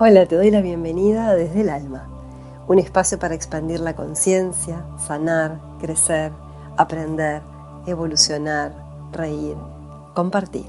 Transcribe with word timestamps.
Hola, 0.00 0.26
te 0.26 0.36
doy 0.36 0.52
la 0.52 0.60
bienvenida 0.60 1.34
desde 1.34 1.62
el 1.62 1.70
alma, 1.70 2.06
un 2.68 2.78
espacio 2.78 3.18
para 3.18 3.34
expandir 3.34 3.80
la 3.80 3.96
conciencia, 3.96 4.84
sanar, 4.96 5.58
crecer, 5.80 6.30
aprender, 6.76 7.42
evolucionar, 7.84 8.72
reír, 9.10 9.56
compartir. 10.14 10.66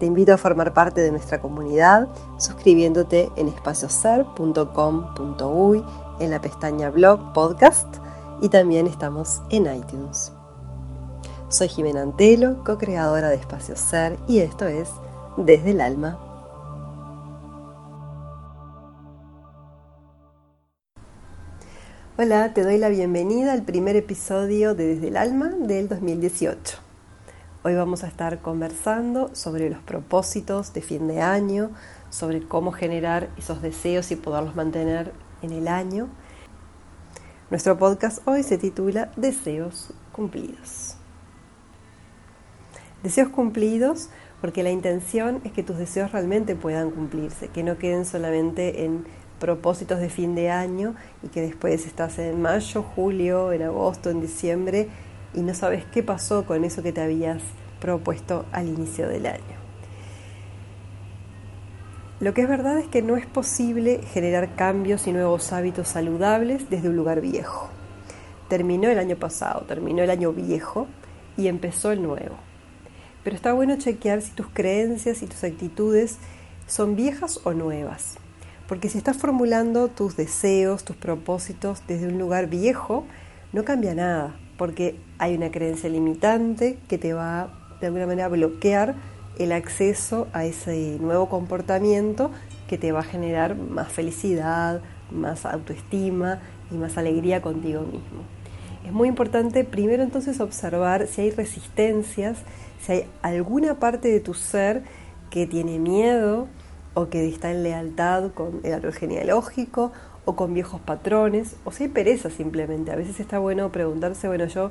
Te 0.00 0.06
invito 0.06 0.32
a 0.32 0.38
formar 0.38 0.72
parte 0.72 1.02
de 1.02 1.10
nuestra 1.10 1.42
comunidad 1.42 2.08
suscribiéndote 2.38 3.30
en 3.36 3.48
espacioser.com.uy 3.48 5.84
en 6.18 6.30
la 6.30 6.40
pestaña 6.40 6.88
blog 6.88 7.34
podcast 7.34 7.96
y 8.40 8.48
también 8.48 8.86
estamos 8.86 9.42
en 9.50 9.66
iTunes. 9.66 10.32
Soy 11.50 11.68
Jimena 11.68 12.00
Antelo, 12.00 12.64
co-creadora 12.64 13.28
de 13.28 13.36
Espacio 13.36 13.76
Ser 13.76 14.16
y 14.26 14.38
esto 14.38 14.66
es 14.66 14.88
Desde 15.36 15.72
el 15.72 15.82
Alma. 15.82 16.25
Hola, 22.18 22.54
te 22.54 22.62
doy 22.62 22.78
la 22.78 22.88
bienvenida 22.88 23.52
al 23.52 23.60
primer 23.60 23.94
episodio 23.94 24.74
de 24.74 24.86
Desde 24.86 25.08
el 25.08 25.18
Alma 25.18 25.50
del 25.50 25.86
2018. 25.86 26.78
Hoy 27.62 27.74
vamos 27.74 28.04
a 28.04 28.06
estar 28.06 28.40
conversando 28.40 29.28
sobre 29.34 29.68
los 29.68 29.80
propósitos 29.80 30.72
de 30.72 30.80
fin 30.80 31.08
de 31.08 31.20
año, 31.20 31.72
sobre 32.08 32.40
cómo 32.40 32.72
generar 32.72 33.28
esos 33.36 33.60
deseos 33.60 34.10
y 34.12 34.16
poderlos 34.16 34.56
mantener 34.56 35.12
en 35.42 35.52
el 35.52 35.68
año. 35.68 36.08
Nuestro 37.50 37.76
podcast 37.76 38.26
hoy 38.26 38.42
se 38.44 38.56
titula 38.56 39.12
Deseos 39.18 39.92
cumplidos. 40.12 40.96
Deseos 43.02 43.28
cumplidos 43.28 44.08
porque 44.40 44.62
la 44.62 44.70
intención 44.70 45.42
es 45.44 45.52
que 45.52 45.62
tus 45.62 45.76
deseos 45.76 46.12
realmente 46.12 46.56
puedan 46.56 46.92
cumplirse, 46.92 47.48
que 47.48 47.62
no 47.62 47.76
queden 47.76 48.06
solamente 48.06 48.86
en 48.86 49.04
propósitos 49.38 50.00
de 50.00 50.08
fin 50.08 50.34
de 50.34 50.50
año 50.50 50.94
y 51.22 51.28
que 51.28 51.42
después 51.42 51.86
estás 51.86 52.18
en 52.18 52.40
mayo, 52.40 52.82
julio, 52.82 53.52
en 53.52 53.62
agosto, 53.62 54.10
en 54.10 54.20
diciembre 54.20 54.88
y 55.34 55.40
no 55.40 55.54
sabes 55.54 55.84
qué 55.84 56.02
pasó 56.02 56.46
con 56.46 56.64
eso 56.64 56.82
que 56.82 56.92
te 56.92 57.02
habías 57.02 57.42
propuesto 57.80 58.46
al 58.52 58.68
inicio 58.68 59.08
del 59.08 59.26
año. 59.26 59.56
Lo 62.18 62.32
que 62.32 62.42
es 62.42 62.48
verdad 62.48 62.78
es 62.78 62.88
que 62.88 63.02
no 63.02 63.16
es 63.16 63.26
posible 63.26 64.00
generar 64.12 64.54
cambios 64.54 65.06
y 65.06 65.12
nuevos 65.12 65.52
hábitos 65.52 65.88
saludables 65.88 66.70
desde 66.70 66.88
un 66.88 66.96
lugar 66.96 67.20
viejo. 67.20 67.68
Terminó 68.48 68.88
el 68.88 68.98
año 68.98 69.16
pasado, 69.16 69.66
terminó 69.66 70.02
el 70.02 70.10
año 70.10 70.32
viejo 70.32 70.86
y 71.36 71.48
empezó 71.48 71.92
el 71.92 72.02
nuevo. 72.02 72.36
Pero 73.22 73.36
está 73.36 73.52
bueno 73.52 73.76
chequear 73.76 74.22
si 74.22 74.30
tus 74.30 74.46
creencias 74.46 75.20
y 75.22 75.26
tus 75.26 75.44
actitudes 75.44 76.16
son 76.66 76.96
viejas 76.96 77.40
o 77.44 77.52
nuevas 77.52 78.16
porque 78.68 78.88
si 78.88 78.98
estás 78.98 79.16
formulando 79.16 79.88
tus 79.88 80.16
deseos, 80.16 80.84
tus 80.84 80.96
propósitos 80.96 81.82
desde 81.86 82.08
un 82.08 82.18
lugar 82.18 82.48
viejo, 82.48 83.04
no 83.52 83.64
cambia 83.64 83.94
nada, 83.94 84.36
porque 84.58 84.96
hay 85.18 85.36
una 85.36 85.50
creencia 85.50 85.88
limitante 85.88 86.78
que 86.88 86.98
te 86.98 87.12
va 87.12 87.48
de 87.80 87.86
alguna 87.86 88.06
manera 88.06 88.26
a 88.26 88.28
bloquear 88.28 88.94
el 89.38 89.52
acceso 89.52 90.28
a 90.32 90.44
ese 90.44 90.98
nuevo 91.00 91.28
comportamiento 91.28 92.30
que 92.68 92.78
te 92.78 92.92
va 92.92 93.00
a 93.00 93.04
generar 93.04 93.56
más 93.56 93.92
felicidad, 93.92 94.80
más 95.10 95.46
autoestima 95.46 96.40
y 96.70 96.74
más 96.74 96.98
alegría 96.98 97.42
contigo 97.42 97.82
mismo. 97.82 98.24
Es 98.84 98.92
muy 98.92 99.08
importante 99.08 99.64
primero 99.64 100.02
entonces 100.02 100.40
observar 100.40 101.06
si 101.06 101.22
hay 101.22 101.30
resistencias, 101.30 102.38
si 102.80 102.92
hay 102.92 103.06
alguna 103.22 103.78
parte 103.78 104.08
de 104.08 104.20
tu 104.20 104.34
ser 104.34 104.82
que 105.30 105.46
tiene 105.46 105.78
miedo, 105.78 106.48
o 106.96 107.10
que 107.10 107.28
está 107.28 107.50
en 107.50 107.62
lealtad 107.62 108.30
con 108.32 108.60
el 108.62 108.72
árbol 108.72 108.94
genealógico 108.94 109.92
o 110.24 110.34
con 110.34 110.54
viejos 110.54 110.80
patrones, 110.80 111.56
o 111.64 111.70
si 111.70 111.84
hay 111.84 111.88
pereza 111.90 112.30
simplemente. 112.30 112.90
A 112.90 112.96
veces 112.96 113.20
está 113.20 113.38
bueno 113.38 113.70
preguntarse, 113.70 114.28
bueno, 114.28 114.46
yo 114.46 114.70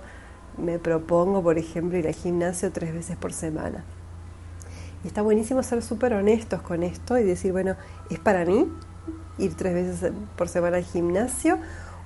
me 0.58 0.80
propongo, 0.80 1.44
por 1.44 1.60
ejemplo, 1.60 2.00
ir 2.00 2.08
al 2.08 2.16
gimnasio 2.16 2.72
tres 2.72 2.96
veces 2.96 3.16
por 3.16 3.32
semana. 3.32 3.84
Y 5.04 5.08
está 5.08 5.22
buenísimo 5.22 5.62
ser 5.62 5.84
súper 5.84 6.14
honestos 6.14 6.64
con 6.64 6.82
esto 6.82 7.16
y 7.20 7.24
decir, 7.24 7.52
bueno, 7.52 7.76
¿es 8.10 8.18
para 8.18 8.44
mí 8.44 8.68
ir 9.38 9.54
tres 9.54 9.76
veces 9.76 10.12
por 10.36 10.50
semana 10.50 10.78
al 10.78 10.84
gimnasio? 10.84 11.60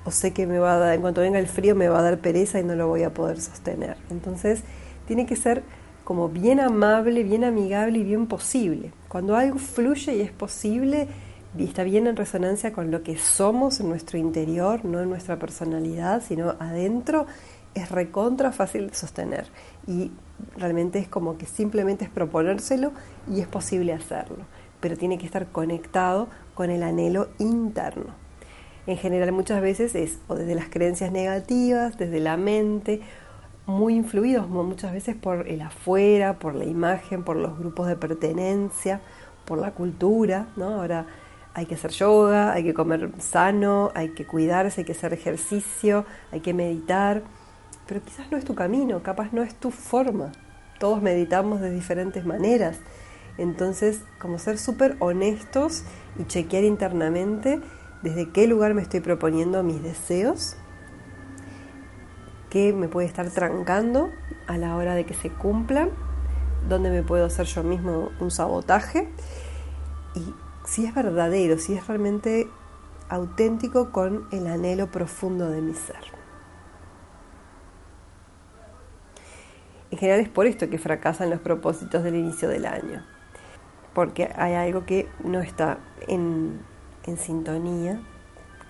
O 0.03 0.11
sé 0.11 0.33
que 0.33 0.45
me 0.45 0.59
va 0.59 0.73
a 0.73 0.79
dar, 0.79 0.95
en 0.95 0.99
cuanto 0.99 1.21
venga 1.21 1.39
el 1.39 1.47
frío 1.47 1.75
me 1.75 1.87
va 1.87 1.99
a 1.99 2.01
dar 2.01 2.17
pereza 2.17 2.59
y 2.59 2.65
no 2.65 2.75
lo 2.75 2.89
voy 2.89 3.03
a 3.03 3.13
poder 3.13 3.39
sostener. 3.39 3.95
Entonces, 4.09 4.63
tiene 5.07 5.25
que 5.25 5.37
ser 5.37 5.63
como 6.09 6.27
bien 6.27 6.59
amable, 6.59 7.21
bien 7.21 7.43
amigable 7.43 7.99
y 7.99 8.03
bien 8.03 8.25
posible. 8.25 8.91
Cuando 9.09 9.35
algo 9.35 9.59
fluye 9.59 10.15
y 10.15 10.21
es 10.21 10.31
posible 10.31 11.07
y 11.55 11.65
está 11.65 11.83
bien 11.83 12.07
en 12.07 12.15
resonancia 12.15 12.73
con 12.73 12.89
lo 12.89 13.03
que 13.03 13.15
somos 13.15 13.79
en 13.79 13.89
nuestro 13.89 14.17
interior, 14.17 14.83
no 14.83 15.01
en 15.01 15.09
nuestra 15.11 15.37
personalidad, 15.37 16.23
sino 16.27 16.55
adentro, 16.59 17.27
es 17.75 17.91
recontra 17.91 18.51
fácil 18.51 18.87
de 18.87 18.95
sostener. 18.95 19.45
Y 19.85 20.09
realmente 20.57 20.97
es 20.97 21.07
como 21.07 21.37
que 21.37 21.45
simplemente 21.45 22.05
es 22.05 22.09
proponérselo 22.09 22.91
y 23.31 23.41
es 23.41 23.47
posible 23.47 23.93
hacerlo. 23.93 24.45
Pero 24.79 24.97
tiene 24.97 25.19
que 25.19 25.27
estar 25.27 25.45
conectado 25.51 26.27
con 26.55 26.71
el 26.71 26.81
anhelo 26.81 27.27
interno. 27.37 28.15
En 28.87 28.97
general 28.97 29.31
muchas 29.31 29.61
veces 29.61 29.93
es 29.93 30.17
o 30.27 30.33
desde 30.33 30.55
las 30.55 30.69
creencias 30.69 31.11
negativas, 31.11 31.99
desde 31.99 32.19
la 32.19 32.35
mente, 32.35 33.01
muy 33.69 33.95
influidos 33.95 34.49
muchas 34.49 34.91
veces 34.91 35.15
por 35.15 35.47
el 35.47 35.61
afuera, 35.61 36.39
por 36.39 36.55
la 36.55 36.65
imagen, 36.65 37.23
por 37.23 37.37
los 37.37 37.57
grupos 37.57 37.87
de 37.87 37.95
pertenencia, 37.95 39.01
por 39.45 39.59
la 39.59 39.71
cultura, 39.71 40.47
¿no? 40.55 40.81
Ahora 40.81 41.05
hay 41.53 41.65
que 41.65 41.75
hacer 41.75 41.91
yoga, 41.91 42.51
hay 42.53 42.63
que 42.63 42.73
comer 42.73 43.11
sano, 43.19 43.91
hay 43.95 44.09
que 44.09 44.25
cuidarse, 44.25 44.81
hay 44.81 44.85
que 44.85 44.91
hacer 44.93 45.13
ejercicio, 45.13 46.05
hay 46.31 46.39
que 46.41 46.53
meditar, 46.53 47.23
pero 47.87 48.01
quizás 48.01 48.31
no 48.31 48.37
es 48.37 48.45
tu 48.45 48.55
camino, 48.55 49.01
capaz 49.03 49.31
no 49.33 49.43
es 49.43 49.55
tu 49.55 49.71
forma. 49.71 50.31
Todos 50.79 51.01
meditamos 51.01 51.61
de 51.61 51.71
diferentes 51.71 52.25
maneras. 52.25 52.77
Entonces, 53.37 54.01
como 54.19 54.39
ser 54.39 54.57
súper 54.57 54.95
honestos 54.99 55.83
y 56.17 56.25
chequear 56.25 56.63
internamente 56.63 57.61
desde 58.01 58.29
qué 58.29 58.47
lugar 58.47 58.73
me 58.73 58.81
estoy 58.81 58.99
proponiendo 59.01 59.63
mis 59.63 59.81
deseos 59.83 60.55
qué 62.49 62.73
me 62.73 62.87
puede 62.87 63.07
estar 63.07 63.29
trancando 63.29 64.09
a 64.47 64.57
la 64.57 64.75
hora 64.75 64.95
de 64.95 65.05
que 65.05 65.13
se 65.13 65.29
cumplan, 65.29 65.91
dónde 66.67 66.89
me 66.89 67.03
puedo 67.03 67.25
hacer 67.25 67.45
yo 67.45 67.63
mismo 67.63 68.09
un 68.19 68.31
sabotaje 68.31 69.09
y 70.15 70.33
si 70.65 70.85
es 70.85 70.93
verdadero, 70.93 71.57
si 71.57 71.73
es 71.73 71.87
realmente 71.87 72.49
auténtico 73.09 73.91
con 73.91 74.27
el 74.31 74.47
anhelo 74.47 74.91
profundo 74.91 75.49
de 75.49 75.61
mi 75.61 75.73
ser. 75.73 76.19
En 79.91 79.97
general 79.97 80.19
es 80.19 80.29
por 80.29 80.45
esto 80.45 80.69
que 80.69 80.77
fracasan 80.77 81.31
los 81.31 81.39
propósitos 81.39 82.03
del 82.03 82.15
inicio 82.15 82.47
del 82.47 82.65
año, 82.65 83.03
porque 83.95 84.31
hay 84.35 84.53
algo 84.53 84.85
que 84.85 85.09
no 85.23 85.39
está 85.39 85.79
en, 86.07 86.61
en 87.05 87.17
sintonía 87.17 87.99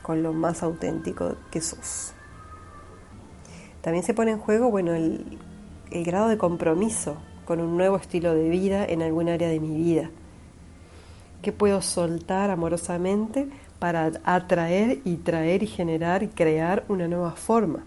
con 0.02 0.24
lo 0.24 0.32
más 0.32 0.64
auténtico 0.64 1.36
que 1.52 1.60
sos. 1.60 2.14
También 3.82 4.04
se 4.04 4.14
pone 4.14 4.32
en 4.32 4.40
juego, 4.40 4.70
bueno, 4.70 4.94
el, 4.94 5.38
el 5.92 6.04
grado 6.04 6.28
de 6.28 6.38
compromiso 6.38 7.18
con 7.46 7.60
un 7.62 7.78
nuevo 7.78 7.98
estilo 7.98 8.34
de 8.36 8.50
vida 8.50 8.86
en 8.86 9.02
algún 9.02 9.30
área 9.30 9.48
de 9.48 9.60
mi 9.60 9.76
vida. 9.76 10.10
¿Qué 11.42 11.52
puedo 11.52 11.82
soltar 11.82 12.52
amorosamente 12.52 13.48
para 13.80 14.12
atraer 14.26 15.00
y 15.06 15.16
traer 15.18 15.64
y 15.64 15.68
generar 15.68 16.22
y 16.22 16.28
crear 16.28 16.84
una 16.90 17.08
nueva 17.08 17.32
forma? 17.32 17.86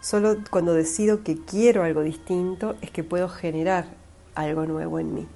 Solo 0.00 0.36
cuando 0.50 0.74
decido 0.74 1.22
que 1.22 1.36
quiero 1.36 1.82
algo 1.82 2.02
distinto 2.02 2.74
es 2.82 2.90
que 2.90 3.04
puedo 3.04 3.28
generar 3.28 3.86
algo 4.34 4.66
nuevo 4.66 4.98
en 4.98 5.14
mí. 5.14 5.28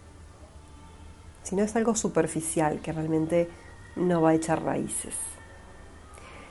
Si 1.43 1.57
no 1.57 1.63
es 1.63 1.75
algo 1.77 1.95
superficial 1.95 2.81
que 2.81 2.93
realmente 2.93 3.49
no 3.97 4.21
va 4.21 4.31
a 4.31 4.35
echar 4.35 4.63
raíces. 4.63 5.15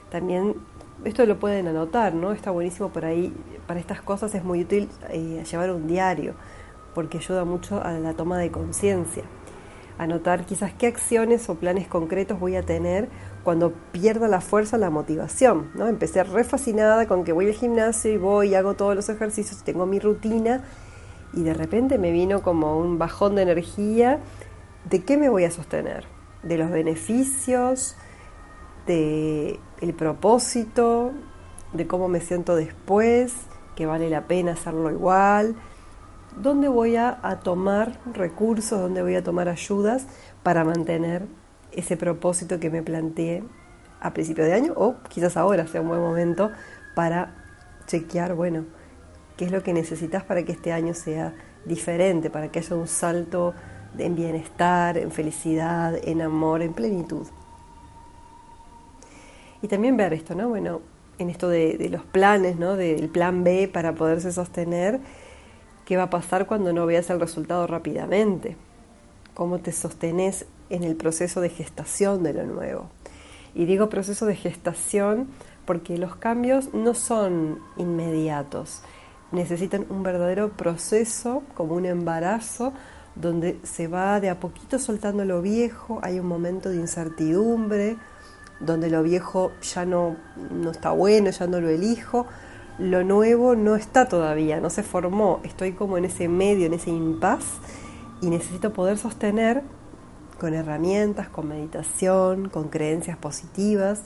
También 0.09 0.55
esto 1.03 1.25
lo 1.25 1.39
pueden 1.39 1.67
anotar, 1.67 2.13
¿no? 2.13 2.31
Está 2.31 2.51
buenísimo 2.51 2.89
por 2.89 3.05
ahí. 3.05 3.33
Para 3.67 3.79
estas 3.79 4.01
cosas 4.01 4.33
es 4.35 4.43
muy 4.43 4.61
útil 4.61 4.89
eh, 5.09 5.43
llevar 5.49 5.71
un 5.71 5.87
diario, 5.87 6.35
porque 6.93 7.17
ayuda 7.17 7.45
mucho 7.45 7.81
a 7.83 7.93
la 7.93 8.13
toma 8.13 8.37
de 8.37 8.51
conciencia. 8.51 9.23
Anotar 9.97 10.45
quizás 10.45 10.73
qué 10.73 10.87
acciones 10.87 11.49
o 11.49 11.55
planes 11.55 11.87
concretos 11.87 12.39
voy 12.39 12.55
a 12.55 12.61
tener 12.61 13.09
cuando 13.43 13.73
pierda 13.91 14.27
la 14.27 14.41
fuerza, 14.41 14.77
la 14.77 14.89
motivación, 14.89 15.71
¿no? 15.73 15.87
Empecé 15.87 16.23
re 16.23 16.43
fascinada 16.43 17.07
con 17.07 17.23
que 17.23 17.31
voy 17.31 17.47
al 17.47 17.53
gimnasio 17.53 18.11
y 18.11 18.17
voy 18.17 18.49
y 18.49 18.55
hago 18.55 18.75
todos 18.75 18.95
los 18.95 19.09
ejercicios, 19.09 19.63
tengo 19.63 19.85
mi 19.85 19.99
rutina 19.99 20.63
y 21.33 21.43
de 21.43 21.53
repente 21.53 21.97
me 21.97 22.11
vino 22.11 22.41
como 22.41 22.77
un 22.77 22.97
bajón 22.97 23.35
de 23.35 23.43
energía. 23.43 24.19
¿De 24.89 25.03
qué 25.03 25.17
me 25.17 25.29
voy 25.29 25.43
a 25.43 25.51
sostener? 25.51 26.05
¿De 26.43 26.57
los 26.57 26.69
beneficios? 26.69 27.95
De 28.87 29.59
el 29.81 29.93
propósito, 29.93 31.11
de 31.73 31.85
cómo 31.85 32.07
me 32.07 32.21
siento 32.21 32.55
después, 32.55 33.33
que 33.75 33.85
vale 33.85 34.09
la 34.09 34.27
pena 34.27 34.53
hacerlo 34.53 34.89
igual, 34.89 35.55
dónde 36.35 36.67
voy 36.67 36.95
a, 36.95 37.19
a 37.21 37.39
tomar 37.41 37.99
recursos, 38.13 38.79
dónde 38.79 39.03
voy 39.03 39.15
a 39.15 39.23
tomar 39.23 39.49
ayudas 39.49 40.07
para 40.41 40.63
mantener 40.63 41.27
ese 41.71 41.97
propósito 41.97 42.59
que 42.59 42.69
me 42.69 42.81
planteé 42.81 43.43
a 43.99 44.13
principio 44.13 44.43
de 44.43 44.53
año 44.53 44.73
o 44.75 44.95
quizás 45.09 45.37
ahora 45.37 45.67
sea 45.67 45.81
un 45.81 45.89
buen 45.89 46.01
momento 46.01 46.51
para 46.95 47.35
chequear, 47.85 48.33
bueno, 48.33 48.65
qué 49.37 49.45
es 49.45 49.51
lo 49.51 49.63
que 49.63 49.73
necesitas 49.73 50.23
para 50.23 50.43
que 50.43 50.51
este 50.51 50.73
año 50.73 50.93
sea 50.93 51.33
diferente, 51.65 52.29
para 52.29 52.49
que 52.49 52.59
haya 52.59 52.75
un 52.75 52.87
salto 52.87 53.53
en 53.97 54.15
bienestar, 54.15 54.97
en 54.97 55.11
felicidad, 55.11 55.95
en 56.03 56.21
amor, 56.21 56.61
en 56.61 56.73
plenitud. 56.73 57.27
Y 59.61 59.67
también 59.67 59.97
ver 59.97 60.13
esto, 60.13 60.35
¿no? 60.35 60.49
Bueno, 60.49 60.81
en 61.17 61.29
esto 61.29 61.49
de, 61.49 61.87
los 61.89 62.03
planes, 62.03 62.57
¿no? 62.57 62.75
Del 62.75 63.09
plan 63.09 63.43
B 63.43 63.69
para 63.71 63.93
poderse 63.93 64.31
sostener, 64.31 64.99
¿qué 65.85 65.97
va 65.97 66.03
a 66.03 66.09
pasar 66.09 66.45
cuando 66.45 66.73
no 66.73 66.85
veas 66.85 67.09
el 67.09 67.19
resultado 67.19 67.65
rápidamente? 67.67 68.55
¿Cómo 69.33 69.59
te 69.59 69.71
sostenes 69.71 70.45
en 70.69 70.83
el 70.83 70.95
proceso 70.95 71.41
de 71.41 71.49
gestación 71.49 72.23
de 72.23 72.33
lo 72.33 72.43
nuevo? 72.43 72.89
Y 73.55 73.65
digo 73.65 73.89
proceso 73.89 74.25
de 74.25 74.35
gestación 74.35 75.27
porque 75.65 75.97
los 75.97 76.15
cambios 76.15 76.73
no 76.73 76.93
son 76.93 77.59
inmediatos, 77.77 78.81
necesitan 79.31 79.85
un 79.89 80.03
verdadero 80.03 80.49
proceso, 80.49 81.43
como 81.55 81.75
un 81.75 81.85
embarazo, 81.85 82.73
donde 83.15 83.59
se 83.63 83.87
va 83.87 84.19
de 84.19 84.29
a 84.29 84.39
poquito 84.39 84.79
soltando 84.79 85.25
lo 85.25 85.41
viejo, 85.41 85.99
hay 86.03 86.19
un 86.19 86.27
momento 86.27 86.69
de 86.69 86.77
incertidumbre, 86.77 87.97
donde 88.59 88.89
lo 88.89 89.03
viejo 89.03 89.51
ya 89.61 89.85
no, 89.85 90.15
no 90.51 90.71
está 90.71 90.91
bueno, 90.91 91.29
ya 91.29 91.47
no 91.47 91.61
lo 91.61 91.69
elijo, 91.69 92.25
lo 92.79 93.03
nuevo 93.03 93.55
no 93.55 93.75
está 93.75 94.07
todavía, 94.07 94.59
no 94.59 94.69
se 94.69 94.83
formó, 94.83 95.39
estoy 95.43 95.73
como 95.73 95.97
en 95.97 96.05
ese 96.05 96.27
medio, 96.27 96.65
en 96.65 96.73
ese 96.73 96.91
impas, 96.91 97.43
y 98.21 98.29
necesito 98.29 98.73
poder 98.73 98.97
sostener 98.97 99.63
con 100.39 100.53
herramientas, 100.53 101.29
con 101.29 101.47
meditación, 101.47 102.49
con 102.49 102.69
creencias 102.69 103.17
positivas, 103.17 104.03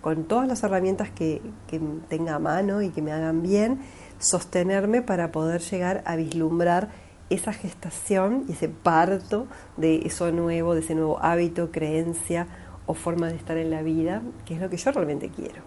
con 0.00 0.24
todas 0.24 0.46
las 0.46 0.62
herramientas 0.62 1.10
que, 1.10 1.40
que 1.66 1.80
tenga 2.08 2.34
a 2.34 2.38
mano 2.38 2.82
y 2.82 2.90
que 2.90 3.02
me 3.02 3.12
hagan 3.12 3.42
bien, 3.42 3.80
sostenerme 4.18 5.02
para 5.02 5.32
poder 5.32 5.60
llegar 5.60 6.02
a 6.06 6.16
vislumbrar 6.16 6.90
esa 7.30 7.52
gestación 7.52 8.44
y 8.48 8.52
ese 8.52 8.68
parto 8.68 9.46
de 9.76 10.02
eso 10.04 10.30
nuevo, 10.30 10.74
de 10.74 10.80
ese 10.80 10.94
nuevo 10.94 11.18
hábito, 11.20 11.70
creencia 11.72 12.46
o 12.86 12.94
forma 12.94 13.28
de 13.28 13.36
estar 13.36 13.56
en 13.56 13.70
la 13.70 13.82
vida, 13.82 14.22
que 14.44 14.54
es 14.54 14.60
lo 14.60 14.68
que 14.70 14.76
yo 14.76 14.92
realmente 14.92 15.30
quiero. 15.30 15.62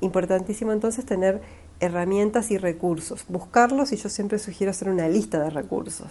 Importantísimo 0.00 0.72
entonces 0.72 1.04
tener 1.04 1.42
herramientas 1.80 2.50
y 2.50 2.58
recursos, 2.58 3.24
buscarlos 3.28 3.92
y 3.92 3.96
yo 3.96 4.08
siempre 4.08 4.38
sugiero 4.38 4.70
hacer 4.70 4.88
una 4.88 5.08
lista 5.08 5.42
de 5.42 5.50
recursos. 5.50 6.08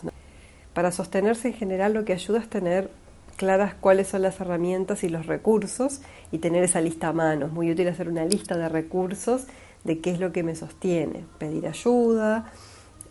Para 0.73 0.91
sostenerse 0.91 1.49
en 1.49 1.53
general 1.55 1.93
lo 1.93 2.05
que 2.05 2.13
ayuda 2.13 2.39
es 2.39 2.49
tener 2.49 2.91
claras 3.37 3.73
cuáles 3.73 4.07
son 4.09 4.21
las 4.21 4.39
herramientas 4.41 5.03
y 5.03 5.09
los 5.09 5.25
recursos 5.25 6.01
y 6.31 6.39
tener 6.39 6.63
esa 6.63 6.81
lista 6.81 7.07
a 7.07 7.13
mano. 7.13 7.45
Es 7.47 7.51
muy 7.51 7.71
útil 7.71 7.87
hacer 7.87 8.09
una 8.09 8.25
lista 8.25 8.57
de 8.57 8.69
recursos 8.69 9.47
de 9.83 9.99
qué 9.99 10.11
es 10.11 10.19
lo 10.19 10.31
que 10.31 10.43
me 10.43 10.55
sostiene, 10.55 11.23
pedir 11.37 11.65
ayuda, 11.67 12.51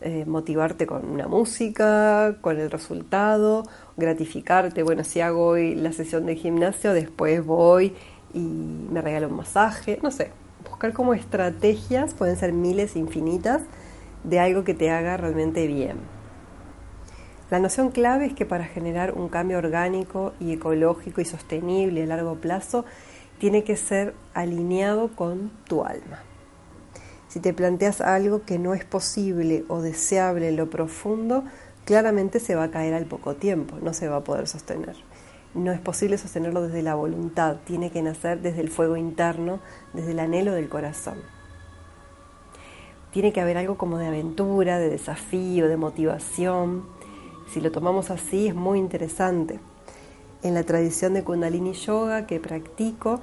eh, 0.01 0.25
motivarte 0.27 0.87
con 0.87 1.09
una 1.11 1.27
música, 1.27 2.37
con 2.41 2.59
el 2.59 2.71
resultado, 2.71 3.65
gratificarte, 3.97 4.83
bueno, 4.83 5.03
si 5.03 5.21
hago 5.21 5.47
hoy 5.47 5.75
la 5.75 5.93
sesión 5.93 6.27
de 6.27 6.37
gimnasio, 6.37 6.93
después 6.93 7.45
voy 7.45 7.95
y 8.33 8.39
me 8.39 9.01
regalo 9.03 9.29
un 9.29 9.37
masaje, 9.37 9.99
no 10.03 10.11
sé, 10.11 10.31
buscar 10.69 10.93
como 10.93 11.15
estrategias, 11.15 12.15
pueden 12.15 12.37
ser 12.37 12.53
miles 12.53 12.95
infinitas, 12.95 13.63
de 14.25 14.41
algo 14.41 14.65
que 14.65 14.75
te 14.75 14.91
haga 14.91 15.17
realmente 15.17 15.67
bien. 15.67 15.97
La 17.51 17.59
noción 17.59 17.91
clave 17.91 18.27
es 18.27 18.35
que 18.35 18.45
para 18.45 18.67
generar 18.67 19.15
un 19.15 19.29
cambio 19.29 19.59
orgánico 19.59 20.35
y 20.39 20.53
ecológico 20.53 21.21
y 21.21 21.25
sostenible 21.25 22.03
a 22.03 22.07
largo 22.07 22.37
plazo, 22.37 22.85
tiene 23.39 23.65
que 23.65 23.77
ser 23.77 24.15
alineado 24.35 25.09
con 25.17 25.51
tu 25.67 25.85
alma. 25.85 26.23
Si 27.39 27.43
te 27.43 27.55
planteas 27.55 28.01
algo 28.01 28.43
que 28.43 28.59
no 28.59 28.75
es 28.75 28.85
posible 28.85 29.65
o 29.69 29.81
deseable 29.81 30.49
en 30.49 30.57
lo 30.57 30.71
profundo, 30.71 31.45
claramente 31.85 32.41
se 32.41 32.57
va 32.57 32.65
a 32.65 32.71
caer 32.73 32.95
al 32.95 33.05
poco 33.05 33.37
tiempo, 33.37 33.77
no 33.81 33.95
se 33.95 34.09
va 34.09 34.17
a 34.17 34.25
poder 34.25 34.49
sostener. 34.49 34.97
No 35.55 35.71
es 35.71 35.79
posible 35.79 36.19
sostenerlo 36.19 36.63
desde 36.63 36.83
la 36.83 36.97
voluntad, 36.97 37.59
tiene 37.65 37.93
que 37.93 38.03
nacer 38.03 38.43
desde 38.43 38.61
el 38.61 38.71
fuego 38.71 38.97
interno, 38.97 39.61
desde 39.93 40.11
el 40.11 40.19
anhelo 40.19 40.51
del 40.51 40.69
corazón. 40.69 41.19
Tiene 43.13 43.33
que 43.33 43.41
haber 43.41 43.57
algo 43.57 43.79
como 43.79 43.99
de 43.99 44.09
aventura, 44.09 44.81
de 44.81 44.91
desafío, 44.91 45.69
de 45.69 45.77
motivación. 45.77 46.87
Si 47.53 47.61
lo 47.61 47.71
tomamos 47.71 48.11
así 48.11 48.49
es 48.49 48.55
muy 48.57 48.81
interesante. 48.81 49.61
En 50.43 50.55
la 50.55 50.65
tradición 50.65 51.15
de 51.15 51.23
Kundalini 51.23 51.75
Yoga 51.75 52.27
que 52.27 52.41
practico, 52.41 53.21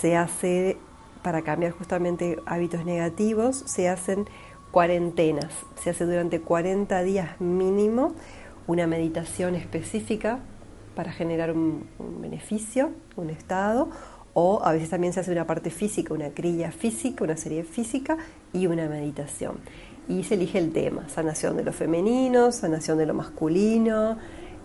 se 0.00 0.16
hace 0.16 0.78
para 1.22 1.42
cambiar 1.42 1.72
justamente 1.72 2.38
hábitos 2.46 2.84
negativos, 2.84 3.62
se 3.66 3.88
hacen 3.88 4.26
cuarentenas. 4.70 5.52
Se 5.82 5.90
hace 5.90 6.04
durante 6.04 6.40
40 6.40 7.02
días 7.02 7.40
mínimo 7.40 8.14
una 8.66 8.86
meditación 8.86 9.54
específica 9.54 10.40
para 10.94 11.12
generar 11.12 11.52
un, 11.52 11.86
beneficio, 12.20 12.90
un 13.16 13.30
estado, 13.30 13.88
o 14.34 14.62
a 14.64 14.72
veces 14.72 14.90
también 14.90 15.12
se 15.12 15.20
hace 15.20 15.30
una 15.30 15.46
parte 15.46 15.70
física, 15.70 16.14
una 16.14 16.30
crilla 16.30 16.72
física, 16.72 17.24
una 17.24 17.36
serie 17.36 17.64
física 17.64 18.16
y 18.52 18.66
una 18.66 18.88
meditación. 18.88 19.58
Y 20.08 20.24
se 20.24 20.34
elige 20.34 20.58
el 20.58 20.72
tema, 20.72 21.08
sanación 21.08 21.56
de 21.56 21.64
lo 21.64 21.72
femenino, 21.72 22.50
sanación 22.50 22.98
de 22.98 23.06
lo 23.06 23.14
masculino, 23.14 24.16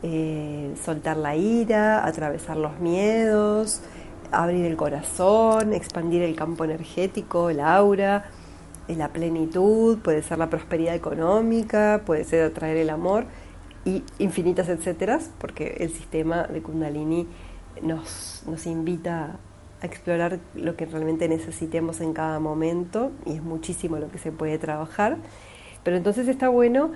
eh, 0.04 0.74
soltar 0.84 1.18
la 1.18 1.36
ira, 1.36 2.06
atravesar 2.06 2.58
los 2.58 2.80
miedos, 2.80 3.82
abrir 4.32 4.66
el 4.66 4.76
corazón, 4.76 5.74
expandir 5.74 6.22
el 6.22 6.36
campo 6.36 6.66
energético, 6.66 7.50
el 7.50 7.60
aura, 7.60 8.26
la 8.88 9.10
plenitud, 9.10 10.00
puede 10.00 10.22
ser 10.24 10.38
la 10.38 10.50
prosperidad 10.50 10.96
económica, 10.96 12.02
puede 12.06 12.24
ser 12.24 12.44
atraer 12.44 12.78
el 12.78 12.90
amor 12.90 13.26
y 13.86 14.04
infinitas 14.20 14.70
etcétera, 14.70 15.20
porque 15.40 15.78
el 15.80 15.90
sistema 15.92 16.44
de 16.44 16.62
Kundalini 16.62 17.28
nos, 17.82 18.44
nos 18.48 18.66
invita 18.66 19.38
a 19.82 19.86
explorar 19.86 20.40
lo 20.56 20.76
que 20.76 20.86
realmente 20.86 21.28
necesitemos 21.28 22.02
en 22.02 22.14
cada 22.14 22.40
momento 22.40 23.12
y 23.26 23.34
es 23.34 23.44
muchísimo 23.44 23.98
lo 23.98 24.10
que 24.10 24.18
se 24.18 24.32
puede 24.32 24.58
trabajar. 24.58 25.18
Pero 25.84 25.98
entonces 25.98 26.28
está 26.28 26.50
bueno 26.50 26.92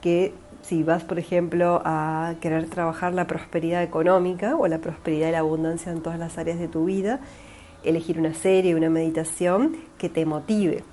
que 0.00 0.34
si 0.62 0.82
vas, 0.82 1.04
por 1.04 1.18
ejemplo, 1.18 1.82
a 1.84 2.34
querer 2.40 2.66
trabajar 2.68 3.14
la 3.14 3.26
prosperidad 3.26 3.82
económica 3.82 4.56
o 4.56 4.66
la 4.66 4.78
prosperidad 4.78 5.28
y 5.28 5.32
la 5.32 5.38
abundancia 5.38 5.92
en 5.92 6.02
todas 6.02 6.18
las 6.18 6.38
áreas 6.38 6.58
de 6.58 6.68
tu 6.68 6.84
vida, 6.84 7.20
elegir 7.84 8.18
una 8.18 8.34
serie, 8.34 8.74
una 8.74 8.90
meditación 8.90 9.76
que 9.98 10.08
te 10.08 10.26
motive, 10.26 10.84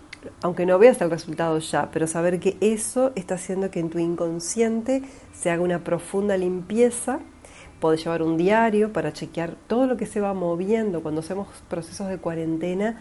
aunque 0.42 0.66
no 0.66 0.80
veas 0.80 1.02
el 1.02 1.10
resultado 1.10 1.60
ya, 1.60 1.90
pero 1.92 2.08
saber 2.08 2.40
que 2.40 2.58
eso 2.62 3.12
está 3.16 3.36
haciendo 3.36 3.72
que 3.72 3.80
en 3.80 3.90
tu 3.90 4.00
inconsciente 4.00 5.04
se 5.34 5.52
haga 5.52 5.62
una 5.62 5.84
profunda 5.84 6.38
limpieza. 6.38 7.20
Puedes 7.80 8.04
llevar 8.04 8.24
un 8.24 8.38
diario 8.38 8.92
para 8.92 9.14
chequear 9.14 9.56
todo 9.68 9.86
lo 9.86 9.98
que 9.98 10.06
se 10.06 10.20
va 10.20 10.34
moviendo 10.34 11.04
cuando 11.04 11.22
hacemos 11.22 11.48
procesos 11.70 12.08
de 12.08 12.18
cuarentena. 12.18 13.00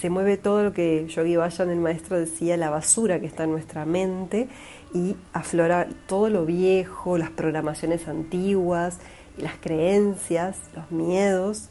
Se 0.00 0.10
mueve 0.10 0.36
todo 0.38 0.64
lo 0.64 0.72
que 0.72 1.06
Yogi 1.06 1.36
Vayan, 1.36 1.70
el 1.70 1.78
maestro, 1.78 2.18
decía, 2.18 2.56
la 2.56 2.70
basura 2.70 3.20
que 3.20 3.26
está 3.26 3.44
en 3.44 3.52
nuestra 3.52 3.84
mente 3.84 4.48
y 4.94 5.16
aflora 5.32 5.88
todo 6.06 6.30
lo 6.30 6.46
viejo, 6.46 7.18
las 7.18 7.30
programaciones 7.30 8.08
antiguas, 8.08 8.98
las 9.36 9.54
creencias, 9.60 10.56
los 10.74 10.90
miedos, 10.90 11.68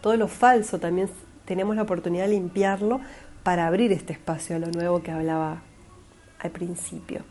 todo 0.00 0.16
lo 0.16 0.26
falso 0.26 0.78
también 0.78 1.08
tenemos 1.44 1.76
la 1.76 1.82
oportunidad 1.82 2.24
de 2.24 2.32
limpiarlo 2.32 3.00
para 3.42 3.66
abrir 3.66 3.92
este 3.92 4.14
espacio 4.14 4.56
a 4.56 4.58
lo 4.58 4.68
nuevo 4.68 5.02
que 5.02 5.10
hablaba 5.10 5.62
al 6.40 6.50
principio. 6.50 7.22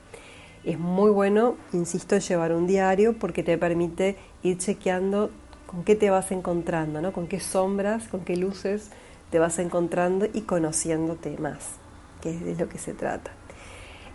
Es 0.63 0.79
muy 0.79 1.11
bueno, 1.11 1.57
insisto, 1.73 2.17
llevar 2.17 2.53
un 2.53 2.67
diario 2.67 3.17
porque 3.17 3.43
te 3.43 3.57
permite 3.57 4.15
ir 4.43 4.57
chequeando 4.59 5.31
con 5.65 5.83
qué 5.83 5.95
te 5.95 6.09
vas 6.09 6.31
encontrando, 6.31 7.01
¿no? 7.01 7.11
con 7.11 7.27
qué 7.27 7.39
sombras, 7.39 8.07
con 8.07 8.21
qué 8.21 8.37
luces 8.37 8.91
te 9.29 9.39
vas 9.39 9.59
encontrando 9.59 10.27
y 10.31 10.41
conociéndote 10.41 11.37
más, 11.37 11.75
que 12.21 12.29
es 12.29 12.45
de 12.45 12.55
lo 12.55 12.69
que 12.69 12.77
se 12.77 12.93
trata. 12.93 13.31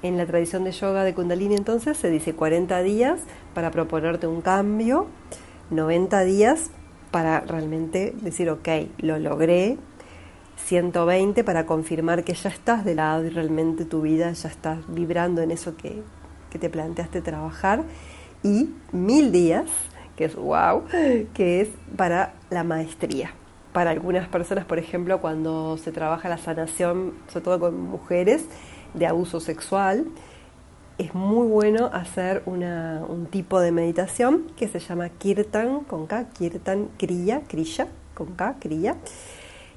En 0.03 0.17
la 0.17 0.27
tradición 0.27 0.65
de 0.65 0.71
yoga 0.71 1.03
de 1.03 1.13
Kundalini 1.13 1.57
entonces 1.57 1.97
se 1.97 2.09
dice 2.09 2.35
40 2.35 2.83
días 2.83 3.21
para 3.53 3.71
proponerte 3.73 4.29
un 4.29 4.43
cambio, 4.43 5.07
90 5.71 6.21
días 6.23 6.71
para 7.11 7.41
realmente 7.41 8.15
decir, 8.21 8.49
ok, 8.51 8.69
lo 8.99 9.19
logré, 9.19 9.77
120 10.67 11.43
para 11.43 11.67
confirmar 11.67 12.23
que 12.23 12.35
ya 12.35 12.51
estás 12.51 12.85
de 12.85 12.95
lado 12.95 13.25
y 13.25 13.31
realmente 13.31 13.85
tu 13.85 14.03
vida 14.03 14.31
ya 14.33 14.49
estás 14.49 14.79
vibrando 14.89 15.43
en 15.43 15.51
eso 15.51 15.77
que, 15.77 16.03
que 16.51 16.59
te 16.59 16.69
planteaste 16.69 17.21
trabajar, 17.21 17.85
y 18.43 18.71
mil 18.93 19.33
días, 19.33 19.67
que 20.17 20.27
es 20.27 20.37
wow, 20.37 20.85
que 21.35 21.61
es 21.61 21.69
para 21.97 22.35
la 22.51 22.65
maestría. 22.65 23.33
Para 23.73 23.91
algunas 23.91 24.29
personas, 24.29 24.65
por 24.65 24.79
ejemplo, 24.79 25.21
cuando 25.21 25.77
se 25.77 25.93
trabaja 25.93 26.29
la 26.29 26.39
sanación, 26.39 27.15
sobre 27.29 27.45
todo 27.45 27.61
con 27.61 27.81
mujeres, 27.81 28.45
de 28.95 29.07
abuso 29.07 29.41
sexual, 29.41 30.07
es 30.99 31.15
muy 31.15 31.47
bueno 31.47 31.91
hacer 31.93 32.43
un 32.45 33.29
tipo 33.31 33.61
de 33.61 33.71
meditación 33.71 34.47
que 34.57 34.67
se 34.67 34.81
llama 34.81 35.09
Kirtan 35.09 35.85
con 35.85 36.07
K, 36.07 36.31
Kirtan 36.31 36.89
Kriya, 36.99 37.43
Kriya 37.47 37.87
con 38.15 38.35
K, 38.35 38.57
Kriya, 38.59 38.97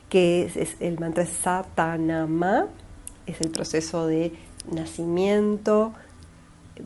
que 0.10 0.46
es, 0.46 0.78
el 0.80 1.00
mantra 1.00 1.28
Satanama, 1.28 2.68
es 3.28 3.40
el 3.40 3.52
proceso 3.52 4.08
de 4.08 4.34
nacimiento, 4.72 5.94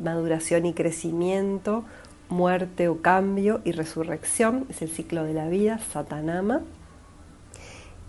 maduración 0.03 0.65
y 0.65 0.73
crecimiento, 0.73 1.85
muerte 2.27 2.89
o 2.89 3.01
cambio 3.01 3.61
y 3.63 3.71
resurrección, 3.71 4.65
es 4.69 4.81
el 4.81 4.89
ciclo 4.89 5.23
de 5.23 5.33
la 5.33 5.47
vida, 5.47 5.79
Satanama. 5.79 6.61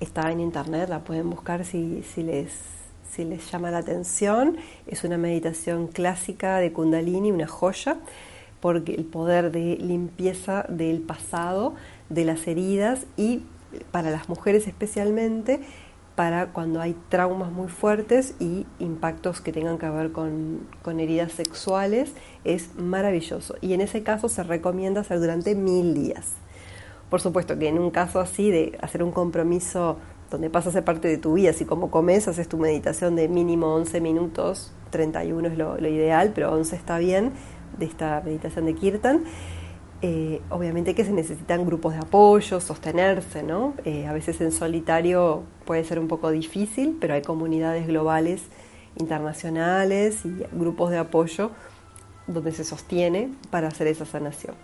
Está 0.01 0.33
en 0.33 0.41
internet, 0.41 0.89
la 0.89 1.05
pueden 1.05 1.31
buscar 1.31 1.65
si, 1.65 2.03
si 2.03 2.23
les 2.23 2.76
si 3.17 3.25
les 3.25 3.51
llama 3.51 3.71
la 3.71 3.79
atención. 3.79 4.57
Es 4.87 5.03
una 5.03 5.17
meditación 5.17 5.89
clásica 5.89 6.59
de 6.59 6.73
Kundalini, 6.73 7.33
una 7.33 7.47
joya, 7.47 7.97
porque 8.61 8.95
el 8.95 9.05
poder 9.05 9.51
de 9.51 9.77
limpieza 9.77 10.67
del 10.69 11.01
pasado, 11.01 11.75
de 12.11 12.25
las 12.25 12.47
heridas 12.47 13.07
y 13.17 13.43
para 13.91 14.11
las 14.11 14.29
mujeres 14.29 14.67
especialmente, 14.67 15.61
para 16.15 16.53
cuando 16.53 16.81
hay 16.81 16.97
traumas 17.11 17.51
muy 17.53 17.69
fuertes 17.69 18.35
y 18.39 18.67
impactos 18.79 19.41
que 19.41 19.53
tengan 19.53 19.79
que 19.79 19.89
ver 19.91 20.13
con, 20.13 20.67
con, 20.83 21.01
heridas 21.01 21.33
sexuales, 21.33 22.13
es 22.45 22.75
maravilloso. 22.77 23.57
Y 23.61 23.75
en 23.75 23.83
ese 23.83 24.03
caso 24.03 24.29
se 24.29 24.43
recomienda 24.43 25.03
hacer 25.03 25.21
durante 25.21 25.55
mil 25.55 25.95
días. 25.95 26.33
Por 27.11 27.21
supuesto 27.21 27.59
que 27.59 27.69
en 27.69 27.79
un 27.79 27.91
caso 27.91 28.19
así 28.19 28.51
de 28.51 28.79
hacer 28.81 29.03
un 29.03 29.13
compromiso 29.13 29.99
donde 30.31 30.51
pasa 30.51 30.71
a 30.71 30.73
ser 30.73 30.85
parte 30.85 31.09
de 31.09 31.19
tu 31.19 31.35
vida. 31.35 31.53
Si 31.53 31.65
como 31.65 31.91
comes, 31.91 32.29
haces 32.29 32.49
tu 32.49 32.59
meditación 32.59 33.17
de 33.17 33.29
mínimo 33.29 33.75
11 33.75 34.01
minutos, 34.01 34.73
31 34.91 35.49
es 35.49 35.59
lo, 35.59 35.79
ideal, 35.79 36.33
pero 36.35 36.53
11 36.53 36.77
está 36.77 36.99
bien, 36.99 37.33
de 37.79 37.87
esta 37.87 38.23
meditación 38.25 38.67
de 38.67 38.75
Kirtan. 38.75 39.25
Eh, 40.03 40.43
obviamente 40.51 40.95
que 40.95 41.05
se 41.05 41.13
necesitan 41.13 41.65
grupos 41.65 41.95
de 41.95 42.01
apoyo, 42.01 42.61
sostenerse, 42.61 43.43
¿no? 43.43 43.75
Eh, 43.85 44.07
a 44.07 44.13
veces 44.13 44.41
en 44.41 44.53
solitario 44.53 45.45
puede 45.65 45.85
ser 45.85 45.99
un 45.99 46.09
poco 46.09 46.31
difícil, 46.31 46.99
pero 47.01 47.15
hay 47.15 47.23
comunidades 47.23 47.87
globales, 47.87 48.43
internacionales 48.99 50.25
y 50.25 50.43
grupos 50.53 50.91
de 50.91 50.99
apoyo 50.99 51.51
donde 52.27 52.53
se 52.53 52.65
sostiene 52.65 53.31
para 53.51 53.69
hacer 53.69 53.87
esa 53.87 54.05
sanación. 54.05 54.55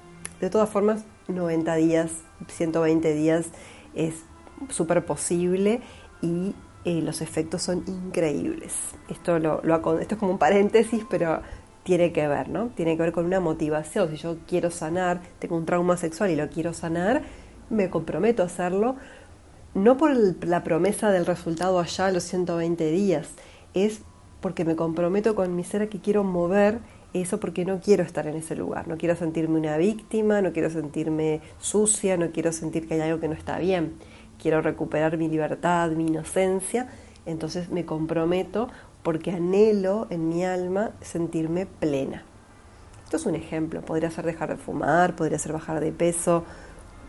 De 0.41 0.51
todas 0.51 0.69
formas, 0.69 1.05
90 1.29 1.77
días, 1.77 2.11
120 2.49 3.15
días 3.15 3.47
es 3.95 4.25
súper 4.69 5.05
posible 5.05 5.81
y 6.21 6.55
eh, 6.85 7.01
los 7.01 7.21
efectos 7.21 7.63
son 7.63 7.85
increíbles. 7.87 8.75
Esto, 9.09 9.39
lo, 9.39 9.63
esto 10.01 10.15
es 10.15 10.19
como 10.19 10.33
un 10.33 10.39
paréntesis, 10.39 11.05
pero 11.09 11.41
tiene 11.85 12.13
que 12.13 12.27
ver, 12.27 12.49
¿no? 12.49 12.69
Tiene 12.69 12.97
que 12.97 13.03
ver 13.03 13.13
con 13.13 13.25
una 13.25 13.41
motivación. 13.41 14.11
Si 14.11 14.17
yo 14.17 14.39
quiero 14.49 14.71
sanar, 14.71 15.21
tengo 15.39 15.57
un 15.57 15.65
trauma 15.65 15.97
sexual 15.97 16.31
y 16.31 16.37
lo 16.37 16.49
quiero 16.49 16.73
sanar, 16.73 17.23
me 17.71 17.89
comprometo 17.89 18.43
a 18.43 18.47
hacerlo, 18.47 18.97
no 19.75 19.97
por 19.97 20.15
la 20.45 20.65
promesa 20.65 21.11
del 21.11 21.25
resultado 21.25 21.79
allá 21.79 22.07
a 22.07 22.13
los 22.13 22.25
120 22.25 22.91
días, 22.91 23.31
es 23.75 24.03
porque 24.41 24.65
me 24.65 24.77
comprometo 24.77 25.35
con 25.35 25.55
mi 25.55 25.65
ser 25.65 25.89
que 25.89 26.01
quiero 26.01 26.25
mover 26.25 26.81
eso 27.15 27.39
porque 27.39 27.65
no 27.65 27.81
quiero 27.81 28.03
estar 28.03 28.27
en 28.27 28.37
ese 28.37 28.57
lugar, 28.57 28.89
no 28.89 28.97
quiero 28.97 29.15
sentirme 29.15 29.59
una 29.59 29.77
víctima, 29.77 30.41
no 30.41 30.53
quiero 30.53 30.71
sentirme 30.71 31.41
sucia, 31.59 32.17
no 32.17 32.33
quiero 32.33 32.53
sentir 32.53 32.89
que 32.89 32.95
hay 32.95 33.01
algo 33.03 33.21
que 33.21 33.29
no 33.29 33.35
está 33.35 33.59
bien 33.59 33.93
quiero 34.43 34.61
recuperar 34.61 35.17
mi 35.17 35.29
libertad, 35.29 35.93
mi 35.93 36.09
inocencia, 36.09 36.89
entonces 37.27 37.71
me 37.71 37.87
comprometo 37.87 38.69
porque 39.05 39.31
anhelo 39.31 40.09
en 40.11 40.29
mi 40.29 40.45
alma 40.45 40.91
sentirme 41.01 41.67
plena. 41.67 42.25
Esto 43.05 43.19
es 43.19 43.27
un 43.27 43.37
ejemplo, 43.37 43.83
podría 43.83 44.11
ser 44.11 44.27
dejar 44.27 44.49
de 44.49 44.57
fumar, 44.57 45.15
podría 45.15 45.39
ser 45.39 45.53
bajar 45.53 45.79
de 45.81 45.93
peso, 45.93 46.45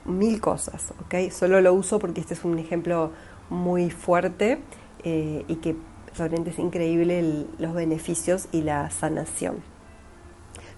mil 0.05 0.39
cosas, 0.41 0.93
¿ok? 1.05 1.31
Solo 1.31 1.59
lo 1.59 1.73
uso 1.73 1.97
porque 1.97 2.21
este 2.21 2.35
es 2.35 2.43
un 2.43 2.59
ejemplo 2.59 3.11
muy 3.49 3.89
fuerte 3.89 4.59
eh, 5.03 5.43
y 5.47 5.55
que 5.55 5.75
realmente 6.15 6.51
es 6.51 6.59
increíble 6.59 7.47
los 7.57 7.73
beneficios 7.73 8.47
y 8.51 8.61
la 8.61 8.91
sanación. 8.91 9.63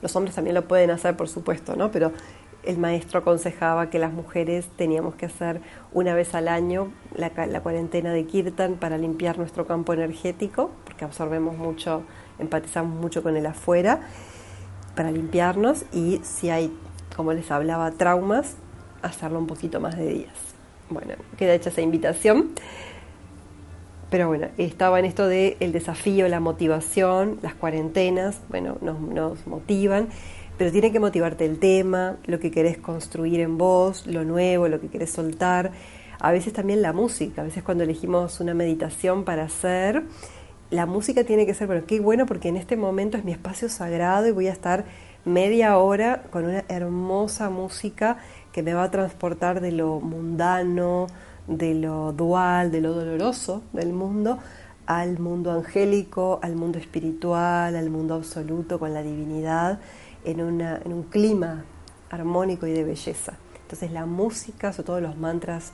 Los 0.01 0.15
hombres 0.15 0.35
también 0.35 0.53
lo 0.53 0.67
pueden 0.67 0.91
hacer, 0.91 1.17
por 1.17 1.27
supuesto, 1.27 1.75
¿no? 1.75 1.91
Pero 1.91 2.11
el 2.65 2.77
maestro 2.77 3.19
aconsejaba 3.19 3.89
que 3.89 3.99
las 3.99 4.11
mujeres 4.11 4.67
teníamos 4.75 5.15
que 5.15 5.25
hacer 5.25 5.61
una 5.93 6.13
vez 6.13 6.35
al 6.35 6.47
año 6.47 6.91
la, 7.15 7.29
cuarentena 7.61 8.11
de 8.11 8.25
Kirtan 8.25 8.75
para 8.75 8.97
limpiar 8.97 9.37
nuestro 9.37 9.65
campo 9.65 9.93
energético, 9.93 10.71
porque 10.83 11.05
absorbemos 11.05 11.57
mucho, 11.57 12.03
empatizamos 12.39 12.99
mucho 12.99 13.23
con 13.23 13.37
el 13.37 13.45
afuera, 13.45 14.01
para 14.95 15.11
limpiarnos 15.11 15.85
y 15.93 16.21
si 16.23 16.49
hay, 16.49 16.71
como 17.15 17.33
les 17.33 17.51
hablaba, 17.51 17.91
traumas, 17.91 18.55
hacerlo 19.01 19.39
un 19.39 19.47
poquito 19.47 19.79
más 19.79 19.97
de 19.97 20.07
días. 20.07 20.33
Bueno, 20.89 21.15
queda 21.37 21.53
hecha 21.53 21.69
esa 21.69 21.81
invitación. 21.81 22.51
Pero 24.09 24.27
bueno, 24.27 24.47
estaba 24.57 24.99
en 24.99 25.05
esto 25.05 25.27
de 25.27 25.57
el 25.59 25.71
desafío, 25.71 26.27
la 26.29 26.39
motivación, 26.39 27.39
las 27.41 27.55
cuarentenas, 27.55 28.39
bueno, 28.49 28.77
nos, 28.81 28.99
nos 28.99 29.45
motivan 29.47 30.09
pero 30.57 30.71
tiene 30.71 30.91
que 30.91 30.99
motivarte 30.99 31.45
el 31.45 31.59
tema, 31.59 32.17
lo 32.25 32.39
que 32.39 32.51
querés 32.51 32.77
construir 32.77 33.39
en 33.41 33.57
vos, 33.57 34.07
lo 34.07 34.23
nuevo, 34.23 34.67
lo 34.67 34.79
que 34.79 34.87
querés 34.87 35.11
soltar. 35.11 35.71
A 36.19 36.31
veces 36.31 36.53
también 36.53 36.81
la 36.81 36.93
música, 36.93 37.41
a 37.41 37.45
veces 37.45 37.63
cuando 37.63 37.83
elegimos 37.83 38.39
una 38.39 38.53
meditación 38.53 39.25
para 39.25 39.43
hacer, 39.43 40.03
la 40.69 40.85
música 40.85 41.23
tiene 41.25 41.45
que 41.45 41.53
ser, 41.53 41.67
bueno, 41.67 41.83
qué 41.85 41.99
bueno 41.99 42.25
porque 42.25 42.47
en 42.47 42.57
este 42.57 42.77
momento 42.77 43.17
es 43.17 43.25
mi 43.25 43.31
espacio 43.31 43.69
sagrado 43.69 44.27
y 44.27 44.31
voy 44.31 44.47
a 44.47 44.53
estar 44.53 44.85
media 45.25 45.77
hora 45.77 46.23
con 46.31 46.45
una 46.45 46.63
hermosa 46.69 47.49
música 47.49 48.17
que 48.51 48.63
me 48.63 48.73
va 48.73 48.83
a 48.83 48.91
transportar 48.91 49.59
de 49.59 49.71
lo 49.71 49.99
mundano, 49.99 51.07
de 51.47 51.75
lo 51.75 52.13
dual, 52.13 52.71
de 52.71 52.81
lo 52.81 52.93
doloroso 52.93 53.61
del 53.73 53.91
mundo, 53.91 54.39
al 54.85 55.19
mundo 55.19 55.51
angélico, 55.51 56.39
al 56.41 56.55
mundo 56.55 56.77
espiritual, 56.77 57.75
al 57.75 57.89
mundo 57.89 58.15
absoluto 58.15 58.79
con 58.79 58.93
la 58.93 59.03
divinidad 59.03 59.79
en, 60.25 60.41
un 60.41 61.03
clima 61.03 61.65
armónico 62.09 62.67
y 62.67 62.73
de 62.73 62.83
belleza. 62.83 63.33
Entonces 63.61 63.91
la 63.91 64.05
música, 64.05 64.73
sobre 64.73 64.85
todo 64.85 65.01
los 65.01 65.17
mantras 65.17 65.71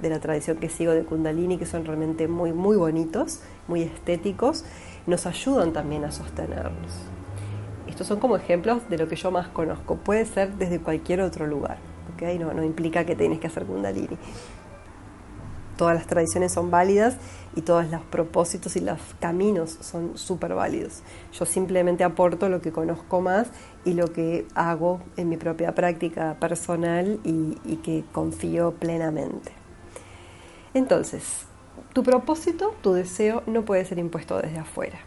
de 0.00 0.08
la 0.08 0.20
tradición 0.20 0.58
que 0.58 0.68
sigo 0.68 0.92
de 0.92 1.04
Kundalini, 1.04 1.58
que 1.58 1.66
son 1.66 1.84
realmente 1.84 2.28
muy, 2.28 2.52
muy 2.52 2.76
bonitos, 2.76 3.40
muy 3.68 3.82
estéticos, 3.82 4.64
nos 5.06 5.26
ayudan 5.26 5.72
también 5.72 6.04
a 6.04 6.10
sostenernos. 6.10 6.92
Estos 7.86 8.06
son 8.06 8.20
como 8.20 8.36
ejemplos 8.36 8.88
de 8.88 8.98
lo 8.98 9.08
que 9.08 9.16
yo 9.16 9.30
más 9.30 9.48
conozco. 9.48 9.96
Puede 9.96 10.24
ser 10.24 10.54
desde 10.54 10.80
cualquier 10.80 11.20
otro 11.20 11.46
lugar, 11.46 11.78
¿okay? 12.14 12.38
no, 12.38 12.52
no 12.54 12.64
implica 12.64 13.04
que 13.04 13.16
tenés 13.16 13.40
que 13.40 13.48
hacer 13.48 13.64
Kundalini 13.64 14.16
todas 15.80 15.94
las 15.94 16.06
tradiciones 16.06 16.52
son 16.52 16.70
válidas 16.70 17.16
y 17.56 17.62
todos 17.62 17.90
los 17.90 18.02
propósitos 18.02 18.76
y 18.76 18.80
los 18.80 18.98
caminos 19.18 19.78
son 19.80 20.18
súper 20.18 20.52
válidos. 20.52 21.02
Yo 21.32 21.46
simplemente 21.46 22.04
aporto 22.04 22.50
lo 22.50 22.60
que 22.60 22.70
conozco 22.70 23.22
más 23.22 23.48
y 23.86 23.94
lo 23.94 24.12
que 24.12 24.46
hago 24.54 25.00
en 25.16 25.30
mi 25.30 25.38
propia 25.38 25.74
práctica 25.74 26.36
personal 26.38 27.18
y, 27.24 27.76
que 27.76 28.04
confío 28.12 28.72
plenamente. 28.72 29.52
Entonces, 30.74 31.46
tu 31.94 32.02
propósito, 32.02 32.74
tu 32.82 32.92
deseo 32.92 33.42
no 33.46 33.64
puede 33.64 33.86
ser 33.86 33.98
impuesto 33.98 34.36
desde 34.38 34.58
afuera. 34.58 34.98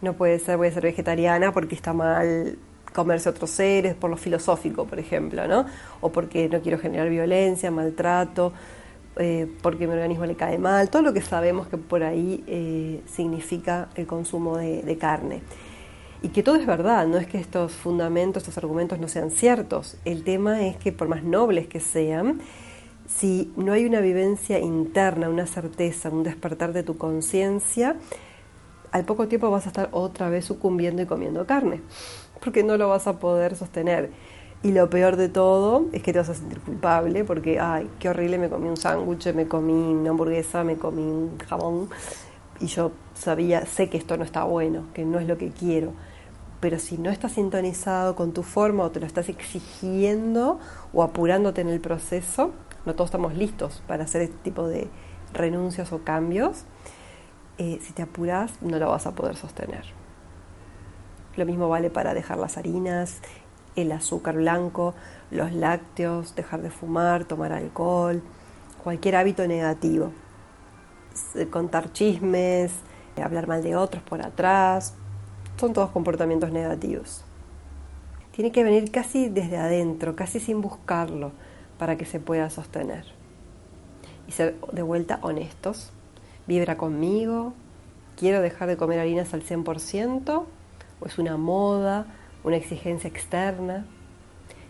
No 0.00 0.12
puede 0.12 0.38
ser, 0.38 0.58
voy 0.58 0.68
a 0.68 0.72
ser 0.72 0.84
vegetariana 0.84 1.52
porque 1.52 1.74
está 1.74 1.92
mal 1.92 2.56
comerse 2.92 3.28
otros 3.28 3.50
seres, 3.50 3.96
por 3.96 4.10
lo 4.10 4.16
filosófico, 4.16 4.84
por 4.86 5.00
ejemplo, 5.00 5.48
¿no? 5.48 5.66
O 6.00 6.12
porque 6.12 6.48
no 6.48 6.60
quiero 6.60 6.78
generar 6.78 7.08
violencia, 7.08 7.72
maltrato 7.72 8.52
eh, 9.16 9.46
porque 9.60 9.86
mi 9.86 9.92
organismo 9.92 10.24
le 10.24 10.36
cae 10.36 10.58
mal, 10.58 10.88
todo 10.88 11.02
lo 11.02 11.12
que 11.12 11.20
sabemos 11.20 11.68
que 11.68 11.76
por 11.76 12.02
ahí 12.02 12.42
eh, 12.46 13.02
significa 13.06 13.90
el 13.94 14.06
consumo 14.06 14.56
de, 14.56 14.96
carne. 14.98 15.42
Y 16.22 16.28
que 16.28 16.42
todo 16.42 16.56
es 16.56 16.66
verdad, 16.66 17.06
no 17.06 17.18
es 17.18 17.26
que 17.26 17.38
estos 17.38 17.72
fundamentos, 17.72 18.42
estos 18.42 18.56
argumentos 18.58 18.98
no 18.98 19.08
sean 19.08 19.30
ciertos. 19.30 19.96
El 20.04 20.24
tema 20.24 20.62
es 20.62 20.76
que 20.76 20.92
por 20.92 21.08
más 21.08 21.24
nobles 21.24 21.66
que 21.66 21.80
sean, 21.80 22.40
si 23.06 23.52
no 23.56 23.72
hay 23.72 23.84
una 23.84 24.00
vivencia 24.00 24.58
interna, 24.58 25.28
una 25.28 25.46
certeza, 25.46 26.08
un 26.08 26.22
despertar 26.22 26.72
de 26.72 26.82
tu 26.82 26.96
conciencia, 26.96 27.96
al 28.92 29.04
poco 29.04 29.28
tiempo 29.28 29.50
vas 29.50 29.66
a 29.66 29.70
estar 29.70 29.88
otra 29.92 30.30
vez 30.30 30.44
sucumbiendo 30.44 31.02
y 31.02 31.06
comiendo 31.06 31.46
carne, 31.46 31.80
porque 32.40 32.62
no 32.62 32.76
lo 32.76 32.88
vas 32.88 33.06
a 33.06 33.18
poder 33.18 33.56
sostener. 33.56 34.10
Y 34.64 34.70
lo 34.70 34.88
peor 34.88 35.16
de 35.16 35.28
todo 35.28 35.86
es 35.92 36.02
que 36.02 36.12
te 36.12 36.20
vas 36.20 36.28
a 36.28 36.34
sentir 36.34 36.60
culpable 36.60 37.24
porque, 37.24 37.58
ay, 37.58 37.90
qué 37.98 38.08
horrible, 38.08 38.38
me 38.38 38.48
comí 38.48 38.68
un 38.68 38.76
sándwich, 38.76 39.34
me 39.34 39.48
comí 39.48 39.72
una 39.72 40.10
hamburguesa, 40.10 40.62
me 40.62 40.76
comí 40.76 41.02
un 41.02 41.36
jamón. 41.38 41.88
Y 42.60 42.66
yo 42.66 42.92
sabía, 43.14 43.66
sé 43.66 43.90
que 43.90 43.98
esto 43.98 44.16
no 44.16 44.22
está 44.22 44.44
bueno, 44.44 44.84
que 44.94 45.04
no 45.04 45.18
es 45.18 45.26
lo 45.26 45.36
que 45.36 45.50
quiero. 45.50 45.92
Pero 46.60 46.78
si 46.78 46.96
no 46.96 47.10
estás 47.10 47.32
sintonizado 47.32 48.14
con 48.14 48.32
tu 48.32 48.44
forma 48.44 48.84
o 48.84 48.90
te 48.92 49.00
lo 49.00 49.06
estás 49.06 49.28
exigiendo 49.28 50.60
o 50.92 51.02
apurándote 51.02 51.60
en 51.60 51.68
el 51.68 51.80
proceso, 51.80 52.52
no 52.86 52.94
todos 52.94 53.08
estamos 53.08 53.34
listos 53.34 53.82
para 53.88 54.04
hacer 54.04 54.22
este 54.22 54.36
tipo 54.44 54.68
de 54.68 54.86
renuncias 55.32 55.92
o 55.92 56.04
cambios, 56.04 56.66
eh, 57.58 57.80
si 57.82 57.92
te 57.92 58.02
apuras 58.02 58.62
no 58.62 58.78
lo 58.78 58.90
vas 58.90 59.06
a 59.06 59.12
poder 59.12 59.34
sostener. 59.34 59.84
Lo 61.36 61.46
mismo 61.46 61.68
vale 61.68 61.90
para 61.90 62.14
dejar 62.14 62.38
las 62.38 62.58
harinas, 62.58 63.22
el 63.76 63.92
azúcar 63.92 64.36
blanco, 64.36 64.94
los 65.30 65.52
lácteos, 65.52 66.34
dejar 66.34 66.62
de 66.62 66.70
fumar, 66.70 67.24
tomar 67.24 67.52
alcohol, 67.52 68.22
cualquier 68.82 69.16
hábito 69.16 69.46
negativo. 69.46 70.12
Contar 71.50 71.92
chismes, 71.92 72.72
hablar 73.22 73.46
mal 73.46 73.62
de 73.62 73.76
otros 73.76 74.02
por 74.02 74.22
atrás, 74.22 74.94
son 75.58 75.72
todos 75.72 75.90
comportamientos 75.90 76.50
negativos. 76.50 77.24
Tiene 78.32 78.50
que 78.50 78.64
venir 78.64 78.90
casi 78.90 79.28
desde 79.28 79.58
adentro, 79.58 80.16
casi 80.16 80.40
sin 80.40 80.60
buscarlo, 80.62 81.32
para 81.78 81.96
que 81.96 82.06
se 82.06 82.20
pueda 82.20 82.48
sostener. 82.48 83.04
Y 84.26 84.32
ser 84.32 84.58
de 84.72 84.82
vuelta 84.82 85.18
honestos. 85.22 85.92
¿Vibra 86.46 86.76
conmigo? 86.76 87.52
¿Quiero 88.16 88.40
dejar 88.40 88.68
de 88.68 88.76
comer 88.76 89.00
harinas 89.00 89.34
al 89.34 89.42
100%? 89.42 90.44
¿O 91.00 91.06
es 91.06 91.18
una 91.18 91.36
moda? 91.36 92.06
¿Una 92.44 92.56
exigencia 92.56 93.08
externa? 93.08 93.86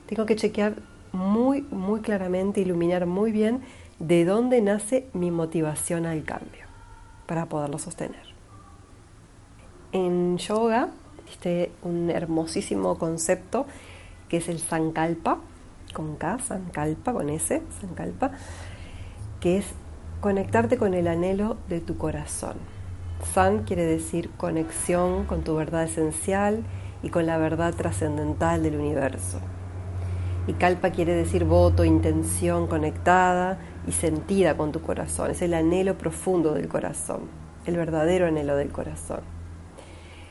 Tengo 0.06 0.26
que 0.26 0.36
chequear 0.36 0.76
muy, 1.12 1.62
muy 1.70 2.00
claramente, 2.00 2.60
iluminar 2.60 3.06
muy 3.06 3.32
bien 3.32 3.62
de 3.98 4.24
dónde 4.24 4.60
nace 4.60 5.06
mi 5.12 5.30
motivación 5.30 6.06
al 6.06 6.24
cambio 6.24 6.66
para 7.26 7.46
poderlo 7.46 7.78
sostener. 7.78 8.32
En 9.92 10.38
yoga 10.38 10.88
existe 11.24 11.70
un 11.82 12.10
hermosísimo 12.10 12.98
concepto 12.98 13.66
que 14.28 14.38
es 14.38 14.48
el 14.48 14.58
Sankalpa, 14.58 15.38
con 15.92 16.16
K, 16.16 16.38
Sankalpa, 16.38 17.12
con 17.12 17.28
S, 17.28 17.62
Sankalpa, 17.80 18.32
que 19.40 19.58
es 19.58 19.66
conectarte 20.20 20.78
con 20.78 20.94
el 20.94 21.06
anhelo 21.06 21.58
de 21.68 21.80
tu 21.80 21.98
corazón. 21.98 22.56
San 23.34 23.64
quiere 23.64 23.84
decir 23.84 24.30
conexión 24.36 25.26
con 25.26 25.42
tu 25.44 25.54
verdad 25.54 25.84
esencial 25.84 26.64
y 27.02 27.11
con 27.11 27.26
la 27.26 27.38
verdad 27.38 27.75
trascendental 27.75 28.62
del 28.62 28.76
universo. 28.76 29.40
Y 30.47 30.54
Kalpa 30.54 30.90
quiere 30.90 31.14
decir 31.14 31.44
voto, 31.44 31.85
intención 31.85 32.66
conectada 32.66 33.59
y 33.87 33.92
sentida 33.92 34.56
con 34.56 34.73
tu 34.73 34.80
corazón. 34.82 35.30
Es 35.30 35.42
el 35.42 35.54
anhelo 35.54 35.97
profundo 35.97 36.54
del 36.54 36.68
corazón, 36.68 37.23
el 37.64 37.76
verdadero 37.76 38.26
anhelo 38.26 38.56
del 38.56 38.71
corazón. 38.71 39.21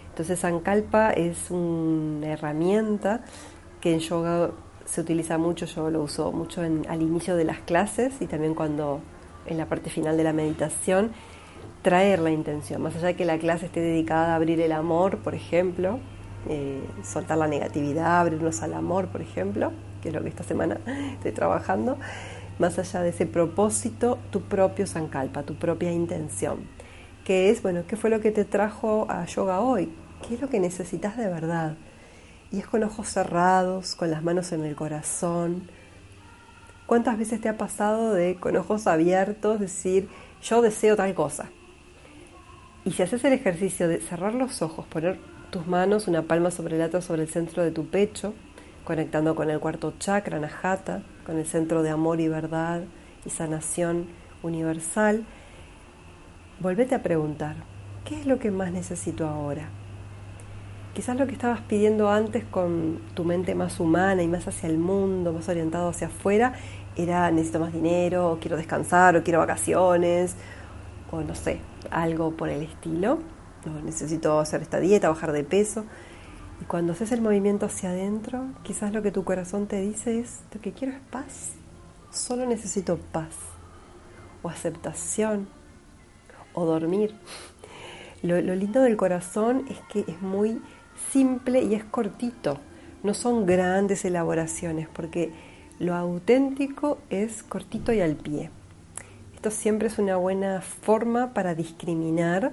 Entonces 0.09 0.39
Sankalpa 0.39 1.11
es 1.11 1.49
una 1.49 2.27
herramienta 2.27 3.21
que 3.79 3.93
en 3.93 3.99
yoga 3.99 4.51
se 4.85 5.01
utiliza 5.01 5.37
mucho, 5.37 5.65
yo 5.65 5.89
lo 5.89 6.03
uso 6.03 6.33
mucho 6.33 6.61
al 6.61 7.01
inicio 7.01 7.37
de 7.37 7.45
las 7.45 7.59
clases 7.59 8.21
y 8.21 8.27
también 8.27 8.53
cuando 8.53 8.99
en 9.45 9.57
la 9.57 9.65
parte 9.65 9.89
final 9.89 10.17
de 10.17 10.23
la 10.23 10.33
meditación, 10.33 11.11
traer 11.81 12.19
la 12.19 12.31
intención, 12.31 12.81
más 12.81 12.95
allá 12.95 13.07
de 13.07 13.15
que 13.15 13.25
la 13.25 13.39
clase 13.39 13.65
esté 13.65 13.79
dedicada 13.79 14.33
a 14.33 14.35
abrir 14.35 14.61
el 14.61 14.71
amor, 14.71 15.17
por 15.19 15.33
ejemplo, 15.33 15.99
eh, 16.49 16.81
soltar 17.03 17.37
la 17.37 17.47
negatividad, 17.47 18.21
abrirnos 18.21 18.61
al 18.61 18.73
amor, 18.73 19.07
por 19.07 19.21
ejemplo, 19.21 19.71
que 20.01 20.09
es 20.09 20.15
lo 20.15 20.21
que 20.23 20.29
esta 20.29 20.43
semana 20.43 20.79
estoy 21.13 21.31
trabajando, 21.31 21.97
más 22.59 22.77
allá 22.79 23.01
de 23.01 23.09
ese 23.09 23.25
propósito, 23.25 24.17
tu 24.31 24.41
propio 24.41 24.87
Sankalpa, 24.87 25.43
tu 25.43 25.55
propia 25.55 25.91
intención, 25.91 26.59
que 27.23 27.49
es, 27.49 27.61
bueno, 27.61 27.83
¿qué 27.87 27.95
fue 27.95 28.09
lo 28.09 28.21
que 28.21 28.31
te 28.31 28.45
trajo 28.45 29.07
a 29.09 29.25
yoga 29.25 29.59
hoy? 29.61 29.91
¿Qué 30.27 30.35
es 30.35 30.41
lo 30.41 30.49
que 30.49 30.59
necesitas 30.59 31.17
de 31.17 31.27
verdad? 31.27 31.75
Y 32.51 32.59
es 32.59 32.67
con 32.67 32.83
ojos 32.83 33.07
cerrados, 33.07 33.95
con 33.95 34.11
las 34.11 34.23
manos 34.23 34.51
en 34.51 34.63
el 34.63 34.75
corazón. 34.75 35.69
¿Cuántas 36.85 37.17
veces 37.17 37.39
te 37.39 37.49
ha 37.49 37.57
pasado 37.57 38.13
de 38.13 38.35
con 38.35 38.57
ojos 38.57 38.85
abiertos 38.87 39.59
decir, 39.59 40.09
yo 40.43 40.61
deseo 40.61 40.95
tal 40.95 41.13
cosa? 41.13 41.49
Y 42.83 42.91
si 42.91 43.03
haces 43.03 43.23
el 43.23 43.33
ejercicio 43.33 43.87
de 43.87 44.01
cerrar 44.01 44.33
los 44.33 44.61
ojos, 44.61 44.85
poner 44.87 45.19
tus 45.51 45.67
manos, 45.67 46.07
una 46.07 46.23
palma 46.23 46.49
sobre 46.49 46.77
el 46.77 46.81
otro, 46.81 47.01
sobre 47.01 47.23
el 47.23 47.29
centro 47.29 47.61
de 47.61 47.71
tu 47.71 47.85
pecho, 47.85 48.33
conectando 48.85 49.35
con 49.35 49.49
el 49.49 49.59
cuarto 49.59 49.93
chakra, 49.99 50.39
Najata, 50.39 51.03
con 51.25 51.37
el 51.37 51.45
centro 51.45 51.83
de 51.83 51.89
amor 51.89 52.19
y 52.19 52.27
verdad 52.27 52.81
y 53.25 53.29
sanación 53.29 54.07
universal, 54.41 55.25
volvete 56.59 56.95
a 56.95 57.03
preguntar, 57.03 57.57
¿qué 58.05 58.19
es 58.19 58.25
lo 58.25 58.39
que 58.39 58.49
más 58.49 58.71
necesito 58.71 59.27
ahora? 59.27 59.69
Quizás 60.93 61.17
lo 61.17 61.27
que 61.27 61.33
estabas 61.33 61.61
pidiendo 61.61 62.09
antes 62.09 62.43
con 62.45 62.99
tu 63.13 63.23
mente 63.23 63.53
más 63.53 63.79
humana 63.79 64.23
y 64.23 64.27
más 64.27 64.47
hacia 64.47 64.67
el 64.67 64.77
mundo, 64.77 65.31
más 65.31 65.47
orientado 65.47 65.89
hacia 65.89 66.07
afuera, 66.07 66.53
era 66.95 67.29
necesito 67.31 67.59
más 67.59 67.73
dinero, 67.73 68.31
o 68.31 68.39
quiero 68.39 68.57
descansar, 68.57 69.15
o 69.15 69.23
quiero 69.23 69.39
vacaciones, 69.39 70.35
o 71.11 71.21
no 71.21 71.35
sé, 71.35 71.59
algo 71.91 72.31
por 72.31 72.49
el 72.49 72.63
estilo. 72.63 73.19
O 73.65 73.83
necesito 73.83 74.39
hacer 74.39 74.61
esta 74.61 74.79
dieta, 74.79 75.09
bajar 75.09 75.31
de 75.31 75.43
peso. 75.43 75.85
Y 76.61 76.65
cuando 76.65 76.93
haces 76.93 77.11
el 77.11 77.21
movimiento 77.21 77.65
hacia 77.65 77.89
adentro, 77.89 78.45
quizás 78.63 78.93
lo 78.93 79.01
que 79.01 79.11
tu 79.11 79.23
corazón 79.23 79.67
te 79.67 79.81
dice 79.81 80.19
es, 80.19 80.41
lo 80.53 80.61
que 80.61 80.71
quiero 80.71 80.93
es 80.93 80.99
paz. 81.09 81.51
Solo 82.11 82.45
necesito 82.45 82.97
paz. 82.97 83.35
O 84.43 84.49
aceptación. 84.49 85.47
O 86.53 86.65
dormir. 86.65 87.15
Lo, 88.23 88.39
lo 88.41 88.55
lindo 88.55 88.81
del 88.81 88.97
corazón 88.97 89.65
es 89.69 89.77
que 89.91 90.11
es 90.11 90.21
muy 90.21 90.61
simple 91.11 91.63
y 91.63 91.75
es 91.75 91.83
cortito. 91.83 92.59
No 93.03 93.13
son 93.13 93.45
grandes 93.45 94.05
elaboraciones 94.05 94.87
porque 94.87 95.31
lo 95.79 95.95
auténtico 95.95 96.99
es 97.09 97.41
cortito 97.41 97.91
y 97.91 98.01
al 98.01 98.15
pie. 98.15 98.51
Esto 99.33 99.49
siempre 99.49 99.87
es 99.87 99.97
una 99.97 100.17
buena 100.17 100.61
forma 100.61 101.33
para 101.33 101.55
discriminar. 101.55 102.51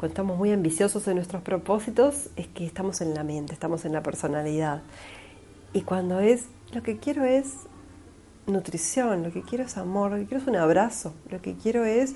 Cuando 0.00 0.12
estamos 0.14 0.38
muy 0.38 0.50
ambiciosos 0.50 1.06
en 1.08 1.16
nuestros 1.16 1.42
propósitos 1.42 2.30
es 2.36 2.46
que 2.46 2.64
estamos 2.64 3.02
en 3.02 3.12
la 3.12 3.22
mente, 3.22 3.52
estamos 3.52 3.84
en 3.84 3.92
la 3.92 4.02
personalidad. 4.02 4.80
Y 5.74 5.82
cuando 5.82 6.20
es, 6.20 6.46
lo 6.72 6.82
que 6.82 6.96
quiero 6.96 7.26
es 7.26 7.52
nutrición, 8.46 9.22
lo 9.22 9.30
que 9.30 9.42
quiero 9.42 9.62
es 9.62 9.76
amor, 9.76 10.12
lo 10.12 10.16
que 10.16 10.24
quiero 10.24 10.42
es 10.42 10.48
un 10.48 10.56
abrazo, 10.56 11.12
lo 11.28 11.42
que 11.42 11.54
quiero 11.54 11.84
es 11.84 12.14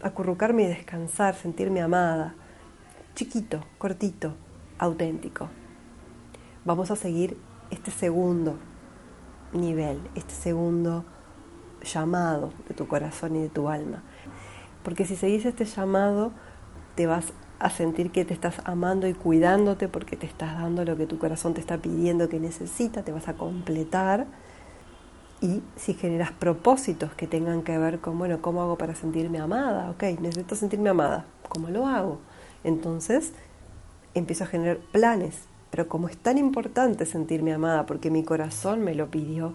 acurrucarme 0.00 0.62
y 0.62 0.66
descansar, 0.66 1.34
sentirme 1.34 1.80
amada. 1.80 2.36
Chiquito, 3.16 3.64
cortito, 3.78 4.36
auténtico. 4.78 5.48
Vamos 6.64 6.92
a 6.92 6.94
seguir 6.94 7.36
este 7.72 7.90
segundo 7.90 8.56
nivel, 9.52 9.98
este 10.14 10.34
segundo 10.34 11.04
llamado 11.82 12.52
de 12.68 12.74
tu 12.76 12.86
corazón 12.86 13.34
y 13.34 13.42
de 13.42 13.48
tu 13.48 13.68
alma. 13.68 14.04
Porque 14.84 15.04
si 15.04 15.16
seguís 15.16 15.44
este 15.44 15.64
llamado, 15.64 16.32
te 16.94 17.06
vas 17.06 17.26
a 17.58 17.70
sentir 17.70 18.10
que 18.10 18.24
te 18.24 18.32
estás 18.32 18.60
amando 18.64 19.06
y 19.06 19.14
cuidándote 19.14 19.86
porque 19.88 20.16
te 20.16 20.26
estás 20.26 20.54
dando 20.54 20.84
lo 20.84 20.96
que 20.96 21.06
tu 21.06 21.18
corazón 21.18 21.54
te 21.54 21.60
está 21.60 21.78
pidiendo 21.78 22.28
que 22.28 22.40
necesita, 22.40 23.02
te 23.02 23.12
vas 23.12 23.28
a 23.28 23.34
completar. 23.34 24.26
Y 25.42 25.62
si 25.76 25.94
generas 25.94 26.32
propósitos 26.32 27.12
que 27.14 27.26
tengan 27.26 27.62
que 27.62 27.78
ver 27.78 28.00
con, 28.00 28.18
bueno, 28.18 28.42
¿cómo 28.42 28.62
hago 28.62 28.76
para 28.76 28.94
sentirme 28.94 29.38
amada? 29.38 29.90
Ok, 29.90 30.02
necesito 30.20 30.54
sentirme 30.54 30.90
amada. 30.90 31.26
¿Cómo 31.48 31.68
lo 31.68 31.86
hago? 31.86 32.18
Entonces 32.64 33.32
empiezo 34.14 34.44
a 34.44 34.48
generar 34.48 34.78
planes. 34.92 35.44
Pero 35.70 35.86
como 35.86 36.08
es 36.08 36.16
tan 36.16 36.36
importante 36.36 37.06
sentirme 37.06 37.52
amada 37.52 37.86
porque 37.86 38.10
mi 38.10 38.24
corazón 38.24 38.82
me 38.82 38.94
lo 38.94 39.10
pidió, 39.10 39.54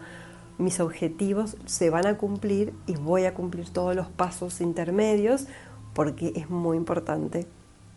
mis 0.57 0.79
objetivos 0.79 1.57
se 1.65 1.89
van 1.89 2.07
a 2.07 2.17
cumplir 2.17 2.73
y 2.87 2.95
voy 2.95 3.25
a 3.25 3.33
cumplir 3.33 3.69
todos 3.69 3.95
los 3.95 4.07
pasos 4.07 4.61
intermedios 4.61 5.47
porque 5.95 6.33
es 6.35 6.49
muy 6.49 6.77
importante 6.77 7.47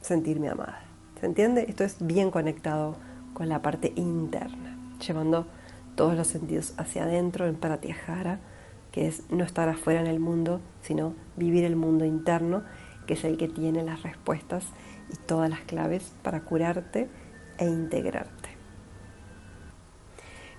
sentirme 0.00 0.48
amada. 0.48 0.80
¿Se 1.20 1.26
entiende? 1.26 1.66
Esto 1.68 1.84
es 1.84 1.96
bien 2.00 2.30
conectado 2.30 2.96
con 3.34 3.48
la 3.48 3.61
parte 3.61 3.92
interna, 3.96 4.78
llevando 5.04 5.46
todos 5.96 6.16
los 6.16 6.28
sentidos 6.28 6.74
hacia 6.78 7.02
adentro 7.02 7.46
en 7.46 7.56
Pratyahara, 7.56 8.38
que 8.92 9.08
es 9.08 9.28
no 9.30 9.44
estar 9.44 9.68
afuera 9.68 10.00
en 10.00 10.06
el 10.06 10.20
mundo, 10.20 10.61
sino 10.80 11.14
vivir 11.37 11.64
el 11.64 11.74
mundo 11.74 12.04
interno, 12.04 12.62
que 13.06 13.14
es 13.14 13.24
el 13.24 13.37
que 13.37 13.48
tiene 13.48 13.82
las 13.82 14.04
respuestas 14.04 14.64
y 15.12 15.16
todas 15.26 15.50
las 15.50 15.61
claves 15.61 16.14
para 16.22 16.42
curarte 16.42 17.08
e 17.58 17.66
integrarte. 17.66 18.50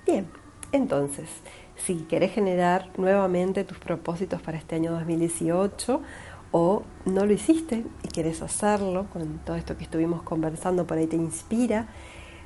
Bien, 0.05 0.27
entonces, 0.73 1.29
si 1.77 1.99
querés 1.99 2.33
generar 2.33 2.89
nuevamente 2.97 3.63
tus 3.63 3.77
propósitos 3.79 4.41
para 4.41 4.57
este 4.57 4.75
año 4.75 4.91
2018 4.91 6.01
o 6.51 6.83
no 7.05 7.25
lo 7.25 7.33
hiciste 7.33 7.85
y 8.03 8.07
querés 8.07 8.41
hacerlo 8.41 9.05
con 9.11 9.39
todo 9.39 9.55
esto 9.55 9.77
que 9.77 9.83
estuvimos 9.83 10.21
conversando, 10.23 10.87
por 10.87 10.97
ahí 10.97 11.07
te 11.07 11.15
inspira, 11.15 11.87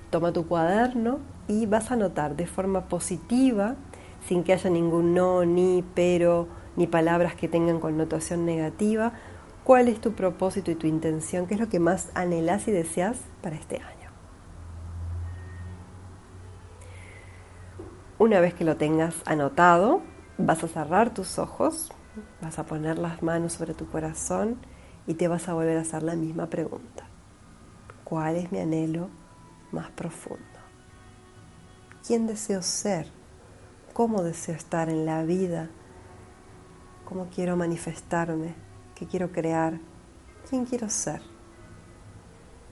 toma 0.10 0.34
tu 0.34 0.48
cuaderno 0.48 1.20
y 1.48 1.66
vas 1.66 1.92
a 1.92 1.96
anotar 1.96 2.36
de 2.36 2.46
forma 2.46 2.88
positiva, 2.88 3.76
sin 4.28 4.44
que 4.44 4.54
haya 4.54 4.70
ningún 4.70 5.13
no, 5.13 5.46
ni 5.46 5.84
pero, 5.94 6.48
ni 6.76 6.88
palabras 6.88 7.36
que 7.36 7.48
tengan 7.48 7.80
connotación 7.80 8.46
negativa, 8.46 9.13
cuál 9.63 9.88
es 9.88 10.00
tu 10.00 10.13
propósito 10.13 10.72
y 10.72 10.76
tu 10.76 10.88
intención, 10.88 11.48
qué 11.48 11.56
es 11.56 11.60
lo 11.60 11.70
que 11.70 11.80
más 11.80 12.10
anhelas 12.13 12.68
y 12.68 12.72
deseas 12.72 13.20
para 13.42 13.56
este 13.56 13.78
año. 13.78 13.94
Una 18.20 18.39
vez 18.39 18.54
que 18.54 18.63
lo 18.63 18.78
tengas 18.78 19.16
anotado, 19.26 20.02
vas 20.38 20.63
a 20.63 20.68
cerrar 20.68 21.13
tus 21.13 21.39
ojos, 21.39 21.92
vas 22.41 22.60
a 22.60 22.65
poner 22.65 22.97
las 22.97 23.23
manos 23.23 23.54
sobre 23.54 23.73
tu 23.73 23.88
corazón 23.89 24.58
y 25.08 25.15
te 25.15 25.28
vas 25.28 25.49
a 25.49 25.54
volver 25.54 25.78
a 25.78 25.82
hacer 25.82 26.04
la 26.04 26.15
misma 26.15 26.49
pregunta. 26.49 27.06
¿Cuál 28.04 28.36
es 28.36 28.52
mi 28.52 28.60
anhelo 28.60 29.10
más 29.71 29.89
profundo? 29.91 30.43
¿Quién 32.06 32.28
deseo 32.28 32.62
ser? 32.62 33.08
¿Cómo 33.93 34.23
deseo 34.23 34.56
estar 34.56 34.89
en 34.89 35.06
la 35.06 35.23
vida? 35.23 35.69
¿Cómo 37.06 37.28
quiero 37.34 37.56
manifestarme? 37.56 38.56
¿Qué 38.95 39.08
quiero 39.08 39.32
crear? 39.32 39.80
¿Quién 40.49 40.65
quiero 40.65 40.89
ser 40.89 41.21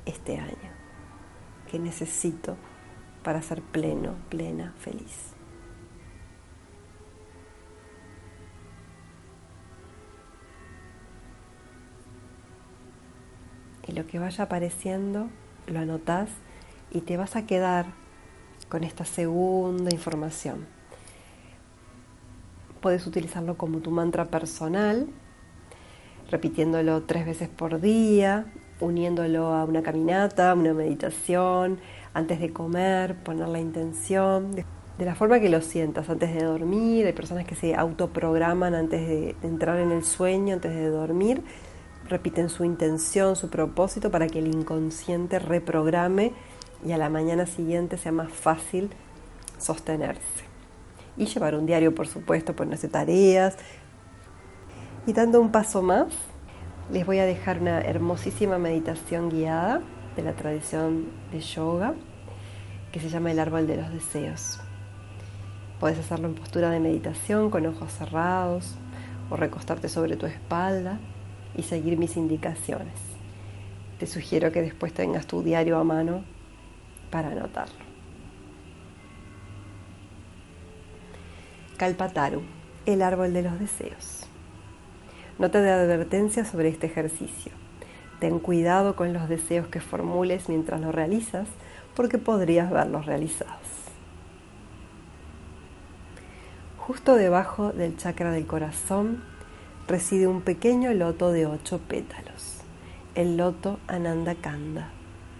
este 0.05 0.37
año? 0.37 0.71
¿Qué 1.69 1.79
necesito 1.79 2.57
para 3.23 3.41
ser 3.41 3.61
pleno, 3.61 4.15
plena, 4.29 4.73
feliz? 4.77 5.33
Y 13.91 13.93
lo 13.93 14.07
que 14.07 14.19
vaya 14.19 14.45
apareciendo 14.45 15.27
lo 15.67 15.79
anotás 15.79 16.29
y 16.91 17.01
te 17.01 17.17
vas 17.17 17.35
a 17.35 17.45
quedar 17.45 17.87
con 18.69 18.83
esta 18.83 19.03
segunda 19.03 19.93
información. 19.93 20.65
Puedes 22.79 23.05
utilizarlo 23.05 23.57
como 23.57 23.79
tu 23.79 23.91
mantra 23.91 24.25
personal, 24.25 25.07
repitiéndolo 26.29 27.03
tres 27.03 27.25
veces 27.25 27.49
por 27.49 27.81
día, 27.81 28.45
uniéndolo 28.79 29.53
a 29.53 29.65
una 29.65 29.83
caminata, 29.83 30.53
una 30.53 30.73
meditación, 30.73 31.79
antes 32.13 32.39
de 32.39 32.51
comer, 32.51 33.15
poner 33.23 33.49
la 33.49 33.59
intención, 33.59 34.55
de 34.55 35.05
la 35.05 35.15
forma 35.15 35.39
que 35.39 35.49
lo 35.49 35.61
sientas, 35.61 36.09
antes 36.09 36.33
de 36.33 36.43
dormir. 36.43 37.05
Hay 37.05 37.13
personas 37.13 37.45
que 37.45 37.55
se 37.55 37.75
autoprograman 37.75 38.73
antes 38.73 39.07
de 39.07 39.35
entrar 39.43 39.79
en 39.79 39.91
el 39.91 40.03
sueño, 40.03 40.55
antes 40.55 40.73
de 40.73 40.87
dormir 40.87 41.43
repiten 42.11 42.49
su 42.49 42.63
intención, 42.65 43.35
su 43.35 43.49
propósito 43.49 44.11
para 44.11 44.27
que 44.27 44.39
el 44.39 44.47
inconsciente 44.47 45.39
reprograme 45.39 46.33
y 46.85 46.91
a 46.91 46.97
la 46.97 47.09
mañana 47.09 47.45
siguiente 47.45 47.97
sea 47.97 48.11
más 48.11 48.31
fácil 48.31 48.91
sostenerse. 49.57 50.45
Y 51.17 51.25
llevar 51.25 51.55
un 51.55 51.65
diario, 51.65 51.95
por 51.95 52.07
supuesto, 52.07 52.55
ponerse 52.55 52.87
tareas. 52.87 53.57
Y 55.07 55.13
dando 55.13 55.41
un 55.41 55.51
paso 55.51 55.81
más, 55.81 56.07
les 56.91 57.05
voy 57.05 57.19
a 57.19 57.25
dejar 57.25 57.61
una 57.61 57.81
hermosísima 57.81 58.57
meditación 58.57 59.29
guiada 59.29 59.81
de 60.15 60.23
la 60.23 60.33
tradición 60.33 61.07
de 61.31 61.39
yoga 61.39 61.93
que 62.91 62.99
se 62.99 63.09
llama 63.09 63.31
el 63.31 63.39
árbol 63.39 63.67
de 63.67 63.77
los 63.77 63.91
deseos. 63.91 64.59
Puedes 65.79 65.97
hacerlo 65.97 66.27
en 66.27 66.35
postura 66.35 66.69
de 66.69 66.79
meditación 66.79 67.49
con 67.49 67.65
ojos 67.65 67.91
cerrados 67.93 68.75
o 69.29 69.37
recostarte 69.37 69.87
sobre 69.87 70.17
tu 70.17 70.25
espalda 70.25 70.99
y 71.55 71.63
seguir 71.63 71.97
mis 71.97 72.17
indicaciones. 72.17 72.93
Te 73.99 74.07
sugiero 74.07 74.51
que 74.51 74.61
después 74.61 74.93
tengas 74.93 75.27
tu 75.27 75.43
diario 75.43 75.77
a 75.77 75.83
mano 75.83 76.23
para 77.09 77.29
anotarlo. 77.29 77.91
Kalpataru, 81.77 82.41
el 82.85 83.01
árbol 83.01 83.33
de 83.33 83.41
los 83.43 83.59
deseos. 83.59 84.27
Nota 85.39 85.61
de 85.61 85.71
advertencia 85.71 86.45
sobre 86.45 86.69
este 86.69 86.87
ejercicio. 86.87 87.51
Ten 88.19 88.39
cuidado 88.39 88.95
con 88.95 89.13
los 89.13 89.27
deseos 89.27 89.67
que 89.67 89.81
formules 89.81 90.47
mientras 90.47 90.79
lo 90.79 90.91
realizas 90.91 91.47
porque 91.95 92.19
podrías 92.19 92.69
verlos 92.69 93.07
realizados. 93.07 93.57
Justo 96.77 97.15
debajo 97.15 97.71
del 97.71 97.97
chakra 97.97 98.31
del 98.31 98.45
corazón 98.45 99.23
reside 99.91 100.25
un 100.25 100.39
pequeño 100.39 100.93
loto 100.93 101.33
de 101.33 101.45
ocho 101.45 101.79
pétalos, 101.79 102.61
el 103.13 103.35
loto 103.35 103.77
Ananda 103.87 104.35
Kanda, 104.35 104.89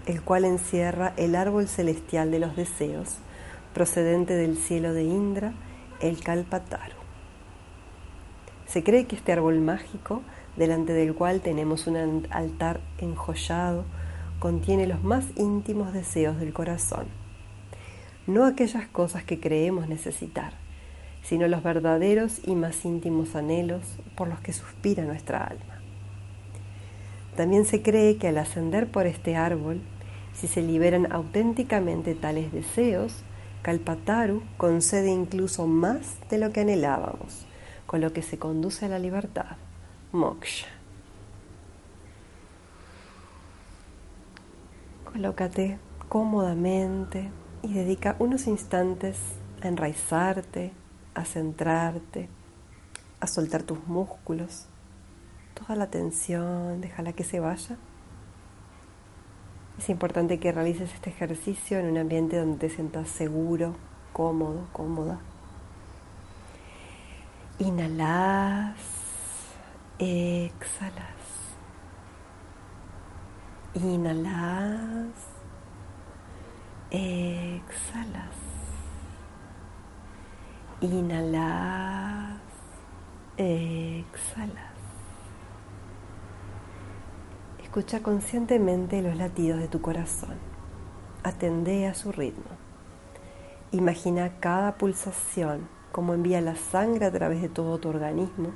el 0.06 0.22
cual 0.22 0.44
encierra 0.44 1.14
el 1.16 1.36
árbol 1.36 1.70
celestial 1.70 2.32
de 2.32 2.40
los 2.40 2.58
deseos, 2.58 3.20
procedente 3.74 4.34
del 4.36 4.58
cielo 4.58 4.92
de 4.92 5.06
Indra, 5.06 5.54
el 6.02 6.20
Kalpataru. 6.20 6.98
Se 8.66 8.84
cree 8.84 9.06
que 9.06 9.16
este 9.16 9.32
árbol 9.32 9.62
mágico, 9.62 10.22
delante 10.58 10.92
del 10.92 11.16
cual 11.16 11.40
tenemos 11.40 11.88
un 11.88 12.28
altar 12.30 12.82
enjollado, 12.98 13.86
contiene 14.40 14.86
los 14.86 15.02
más 15.02 15.28
íntimos 15.38 15.94
deseos 15.94 16.38
del 16.42 16.52
corazón, 16.52 17.06
no 18.28 18.44
aquellas 18.44 18.86
cosas 18.88 19.24
que 19.24 19.40
creemos 19.40 19.88
necesitar, 19.88 20.61
sino 21.24 21.48
los 21.48 21.64
verdaderos 21.64 22.40
y 22.46 22.56
más 22.56 22.84
íntimos 22.86 23.36
anhelos 23.36 23.84
por 24.16 24.28
los 24.28 24.40
que 24.40 24.54
suspira 24.54 25.04
nuestra 25.04 25.44
alma. 25.44 25.82
También 27.36 27.66
se 27.66 27.82
cree 27.82 28.18
que 28.18 28.28
al 28.28 28.38
ascender 28.38 28.92
por 28.92 29.08
este 29.08 29.36
árbol, 29.36 29.82
si 30.34 30.48
se 30.48 30.62
liberan 30.62 31.12
auténticamente 31.12 32.16
tales 32.16 32.52
deseos, 32.52 33.24
Kalpataru 33.62 34.42
concede 34.58 35.10
incluso 35.10 35.68
más 35.68 36.18
de 36.30 36.40
lo 36.40 36.52
que 36.52 36.62
anhelábamos, 36.62 37.46
con 37.86 38.02
lo 38.02 38.12
que 38.12 38.22
se 38.22 38.40
conduce 38.40 38.86
a 38.86 38.90
la 38.90 39.00
libertad, 39.00 39.58
moksha. 40.12 40.68
Colócate 45.06 45.78
cómodamente 46.10 47.30
y 47.62 47.74
dedica 47.74 48.16
unos 48.20 48.48
instantes 48.48 49.18
a 49.62 49.68
enraizarte, 49.68 50.72
a 51.14 51.26
centrarte, 51.26 52.30
a 53.20 53.28
soltar 53.28 53.64
tus 53.64 53.86
músculos, 53.88 54.68
toda 55.54 55.76
la 55.76 55.88
tensión, 55.88 56.82
déjala 56.82 57.14
que 57.14 57.24
se 57.24 57.40
vaya. 57.40 57.78
Es 59.78 59.90
importante 59.90 60.40
que 60.40 60.52
realices 60.52 60.94
este 60.94 61.10
ejercicio 61.10 61.80
en 61.80 61.88
un 61.88 61.98
ambiente 61.98 62.38
donde 62.38 62.58
te 62.58 62.70
sientas 62.70 63.10
seguro, 63.10 63.76
cómodo, 64.14 64.68
cómoda. 64.74 65.20
Inhalas, 67.60 68.76
exhalas. 70.00 71.22
Inhalas, 73.74 75.14
exhalas. 76.92 78.51
Inhalas, 80.82 82.42
exhalas. 83.38 84.74
Escucha 87.62 88.02
conscientemente 88.02 89.04
los 89.04 89.16
latidos 89.16 89.60
de 89.60 89.68
tu 89.68 89.80
corazón. 89.80 90.38
Atende 91.22 91.86
a 91.86 91.94
su 91.94 92.12
ritmo. 92.12 92.50
Imagina 93.72 94.40
cada 94.40 94.74
pulsación 94.74 95.68
como 95.92 96.16
envía 96.16 96.42
la 96.42 96.56
sangre 96.56 97.06
a 97.06 97.12
través 97.12 97.44
de 97.44 97.50
todo 97.50 97.78
tu 97.78 97.90
organismo 97.90 98.50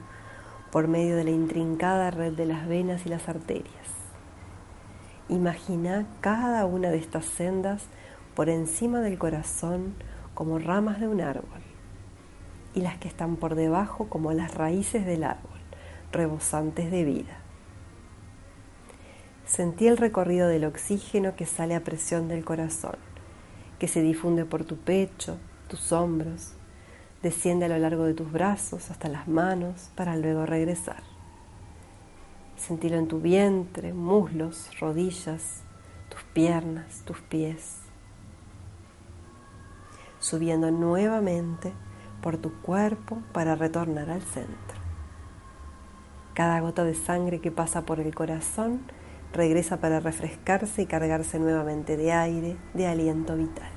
por 0.71 0.87
medio 0.87 1.17
de 1.17 1.25
la 1.25 1.29
intrincada 1.29 2.09
red 2.09 2.33
de 2.33 2.47
las 2.47 2.67
venas 2.67 3.05
y 3.05 3.09
las 3.09 3.29
arterias. 3.29 3.87
Imagina 5.29 6.07
cada 6.21 6.65
una 6.65 6.89
de 6.89 6.97
estas 6.97 7.25
sendas 7.25 7.83
por 8.35 8.49
encima 8.49 9.01
del 9.01 9.19
corazón 9.19 9.93
como 10.33 10.57
ramas 10.57 10.99
de 10.99 11.07
un 11.07 11.21
árbol 11.21 11.64
y 12.75 12.81
las 12.81 12.97
que 12.97 13.07
están 13.07 13.37
por 13.37 13.55
debajo 13.55 14.07
como 14.09 14.33
las 14.33 14.53
raíces 14.53 15.05
del 15.05 15.23
árbol, 15.23 15.59
rebosantes 16.11 16.91
de 16.91 17.05
vida. 17.05 17.37
Sentí 19.45 19.87
el 19.87 19.97
recorrido 19.97 20.47
del 20.47 20.65
oxígeno 20.65 21.35
que 21.35 21.45
sale 21.45 21.75
a 21.75 21.83
presión 21.83 22.27
del 22.27 22.43
corazón, 22.43 22.97
que 23.79 23.87
se 23.87 24.01
difunde 24.01 24.43
por 24.43 24.65
tu 24.65 24.77
pecho, 24.77 25.37
tus 25.69 25.91
hombros, 25.91 26.53
desciende 27.23 27.65
a 27.65 27.69
lo 27.69 27.77
largo 27.77 28.03
de 28.03 28.13
tus 28.13 28.31
brazos 28.31 28.91
hasta 28.91 29.07
las 29.07 29.27
manos 29.27 29.89
para 29.95 30.17
luego 30.17 30.45
regresar. 30.45 31.03
Sentílo 32.57 32.97
en 32.97 33.07
tu 33.07 33.19
vientre, 33.19 33.93
muslos, 33.93 34.69
rodillas, 34.79 35.61
tus 36.09 36.21
piernas, 36.33 37.03
tus 37.05 37.19
pies. 37.21 37.79
Subiendo 40.19 40.71
nuevamente 40.71 41.73
por 42.25 42.37
tu 42.37 42.51
cuerpo 42.63 43.21
para 43.33 43.53
retornar 43.53 44.09
al 44.09 44.23
centro. 44.23 44.79
Cada 46.33 46.59
gota 46.59 46.83
de 46.83 46.95
sangre 46.95 47.39
que 47.39 47.51
pasa 47.51 47.85
por 47.85 47.99
el 47.99 48.15
corazón 48.15 48.81
regresa 49.31 49.77
para 49.79 49.99
refrescarse 49.99 50.81
y 50.81 50.85
cargarse 50.87 51.37
nuevamente 51.37 51.97
de 51.97 52.13
aire, 52.13 52.57
de 52.73 52.87
aliento 52.87 53.37
vital. 53.37 53.69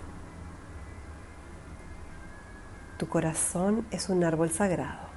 Tu 2.97 3.07
corazón 3.07 3.87
es 3.91 4.09
un 4.09 4.25
árbol 4.25 4.49
sagrado. 4.49 5.09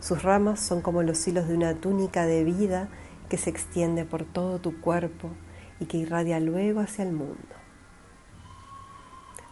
Sus 0.00 0.24
ramas 0.24 0.58
son 0.58 0.82
como 0.82 1.04
los 1.04 1.24
hilos 1.28 1.46
de 1.46 1.54
una 1.54 1.74
túnica 1.74 2.26
de 2.26 2.42
vida 2.42 2.88
que 3.28 3.38
se 3.38 3.48
extiende 3.48 4.04
por 4.04 4.24
todo 4.24 4.58
tu 4.58 4.80
cuerpo 4.80 5.30
y 5.78 5.84
que 5.84 5.98
irradia 5.98 6.40
luego 6.40 6.80
hacia 6.80 7.04
el 7.04 7.12
mundo. 7.12 7.54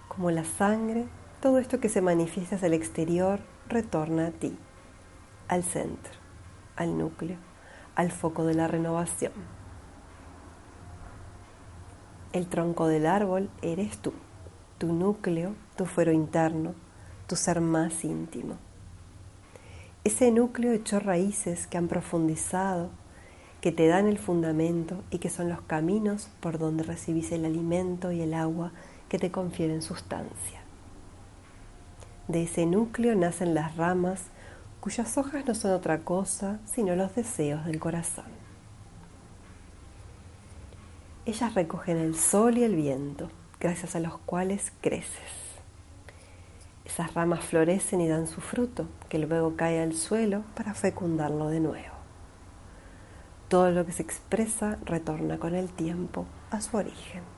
Como 0.09 0.33
la 0.33 0.43
sangre, 0.43 1.07
todo 1.41 1.59
esto 1.59 1.79
que 1.79 1.89
se 1.89 2.01
manifiesta 2.01 2.57
hacia 2.57 2.67
el 2.67 2.75
exterior 2.75 3.41
retorna 3.69 4.27
a 4.27 4.31
ti, 4.33 4.59
al 5.47 5.63
centro, 5.63 6.13
al 6.75 6.99
núcleo, 6.99 7.37
al 7.95 8.11
foco 8.11 8.45
de 8.45 8.55
la 8.55 8.67
renovación. 8.67 9.33
El 12.33 12.49
tronco 12.49 12.89
del 12.89 13.07
árbol 13.07 13.51
eres 13.63 13.99
tú, 13.99 14.13
tu 14.79 14.93
núcleo, 14.93 15.55
tu 15.77 15.87
fuero 15.87 16.13
interno, 16.13 16.75
tu 17.29 17.37
ser 17.37 17.61
más 17.61 18.05
íntimo. 18.05 18.57
Ese 20.03 20.33
núcleo 20.33 20.73
echó 20.73 20.99
raíces 20.99 21.67
que 21.67 21.79
han 21.79 21.87
profundizado, 21.87 22.91
que 23.61 23.73
te 23.73 23.87
dan 23.87 24.07
el 24.07 24.19
fundamento 24.19 25.03
y 25.11 25.19
que 25.19 25.31
son 25.31 25.49
los 25.49 25.61
caminos 25.63 26.31
por 26.41 26.59
donde 26.59 26.83
recibís 26.83 27.31
el 27.31 27.45
alimento 27.45 28.11
y 28.11 28.23
el 28.23 28.35
agua 28.35 28.73
que 29.09 29.19
te 29.19 29.31
confieren 29.31 29.83
sustancia. 29.83 30.68
De 32.29 32.43
ese 32.43 32.67
núcleo 32.67 33.15
nacen 33.15 33.55
las 33.55 33.77
ramas 33.77 34.25
cuyas 34.81 35.17
hojas 35.17 35.47
no 35.47 35.55
son 35.55 35.73
otra 35.73 36.01
cosa 36.01 36.59
sino 36.67 36.95
los 36.95 37.15
deseos 37.15 37.65
del 37.65 37.81
corazón. 37.81 38.27
Ellas 41.25 41.55
recogen 41.55 41.97
el 41.97 42.15
sol 42.15 42.57
y 42.57 42.65
el 42.65 42.75
viento, 42.75 43.31
gracias 43.61 43.97
a 43.97 44.01
los 44.01 44.19
cuales 44.19 44.73
creces. 44.81 45.49
Esas 46.85 47.13
ramas 47.13 47.45
florecen 47.45 48.01
y 48.01 48.09
dan 48.09 48.27
su 48.27 48.41
fruto, 48.41 48.87
que 49.11 49.19
luego 49.19 49.55
cae 49.57 49.83
al 49.83 49.95
suelo 49.95 50.43
para 50.55 50.73
fecundarlo 50.73 51.49
de 51.49 51.61
nuevo. 51.61 51.95
Todo 53.49 53.71
lo 53.71 53.85
que 53.85 53.93
se 53.93 54.03
expresa 54.03 54.79
retorna 54.85 55.39
con 55.39 55.55
el 55.55 55.69
tiempo 55.71 56.27
a 56.51 56.61
su 56.61 56.77
origen. 56.77 57.38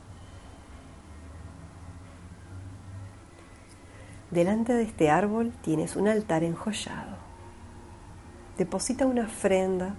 Delante 4.31 4.75
de 4.75 4.85
este 4.85 5.11
árbol 5.11 5.53
tienes 5.61 5.97
un 5.97 6.07
altar 6.07 6.45
enjollado. 6.45 7.17
Deposita 8.57 9.05
una 9.05 9.25
ofrenda 9.25 9.97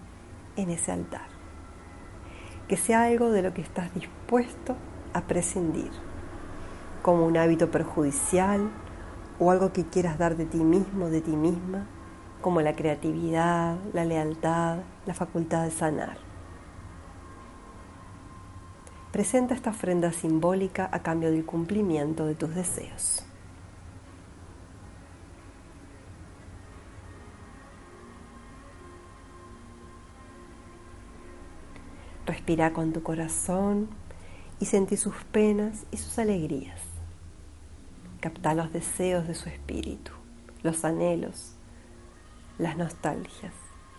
en 0.55 0.69
ese 0.69 0.93
altar. 0.93 1.27
Que 2.69 2.77
sea 2.77 3.03
algo 3.03 3.29
de 3.31 3.41
lo 3.41 3.53
que 3.53 3.61
estás 3.61 3.93
dispuesto 3.93 4.77
a 5.13 5.23
prescindir, 5.23 5.91
como 7.01 7.25
un 7.25 7.35
hábito 7.35 7.71
perjudicial 7.71 8.69
o 9.37 9.51
algo 9.51 9.73
que 9.73 9.85
quieras 9.85 10.17
dar 10.17 10.37
de 10.37 10.45
ti 10.45 10.63
mismo, 10.63 11.09
de 11.09 11.19
ti 11.19 11.35
misma, 11.35 11.87
como 12.39 12.61
la 12.61 12.73
creatividad, 12.73 13.75
la 13.91 14.05
lealtad, 14.05 14.77
la 15.05 15.13
facultad 15.13 15.65
de 15.65 15.71
sanar. 15.71 16.15
Presenta 19.11 19.55
esta 19.55 19.71
ofrenda 19.71 20.13
simbólica 20.13 20.87
a 20.89 20.99
cambio 20.99 21.31
del 21.31 21.45
cumplimiento 21.45 22.25
de 22.25 22.35
tus 22.35 22.55
deseos. 22.55 23.25
Respira 32.25 32.71
con 32.71 32.93
tu 32.93 33.01
corazón 33.01 33.89
y 34.59 34.65
sentí 34.65 34.95
sus 34.95 35.15
penas 35.31 35.85
y 35.91 35.97
sus 35.97 36.19
alegrías. 36.19 36.79
Capta 38.19 38.53
los 38.53 38.71
deseos 38.71 39.27
de 39.27 39.33
su 39.33 39.49
espíritu, 39.49 40.11
los 40.61 40.85
anhelos, 40.85 41.55
las 42.59 42.77
nostalgias, 42.77 43.53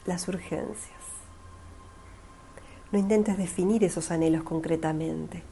las 0.07 0.29
urgencias. 0.29 1.03
No 2.93 2.99
intentes 2.99 3.37
definir 3.37 3.83
esos 3.83 4.11
anhelos 4.13 4.45
concretamente. 4.45 5.43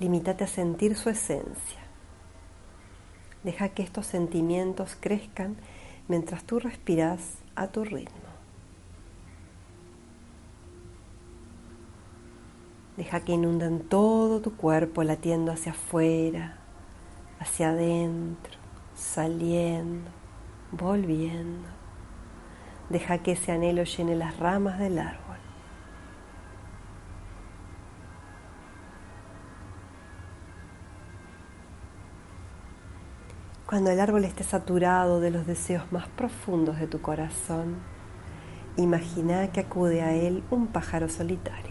Limítate 0.00 0.44
a 0.44 0.48
sentir 0.48 0.96
su 0.96 1.10
esencia. 1.10 1.80
Deja 3.44 3.68
que 3.68 3.82
estos 3.82 4.06
sentimientos 4.06 4.96
crezcan 4.98 5.56
mientras 6.08 6.42
tú 6.42 6.58
respiras 6.58 7.38
a 7.54 7.68
tu 7.68 7.84
ritmo. 7.84 8.29
Deja 13.00 13.20
que 13.20 13.32
inunden 13.32 13.80
todo 13.80 14.42
tu 14.42 14.58
cuerpo 14.58 15.02
latiendo 15.02 15.52
hacia 15.52 15.72
afuera, 15.72 16.58
hacia 17.38 17.70
adentro, 17.70 18.52
saliendo, 18.94 20.10
volviendo. 20.70 21.66
Deja 22.90 23.16
que 23.16 23.32
ese 23.32 23.52
anhelo 23.52 23.84
llene 23.84 24.16
las 24.16 24.38
ramas 24.38 24.78
del 24.78 24.98
árbol. 24.98 25.38
Cuando 33.64 33.90
el 33.90 33.98
árbol 33.98 34.26
esté 34.26 34.44
saturado 34.44 35.20
de 35.20 35.30
los 35.30 35.46
deseos 35.46 35.90
más 35.90 36.06
profundos 36.08 36.78
de 36.78 36.86
tu 36.86 37.00
corazón, 37.00 37.76
imagina 38.76 39.50
que 39.52 39.60
acude 39.60 40.02
a 40.02 40.12
él 40.12 40.44
un 40.50 40.66
pájaro 40.66 41.08
solitario. 41.08 41.69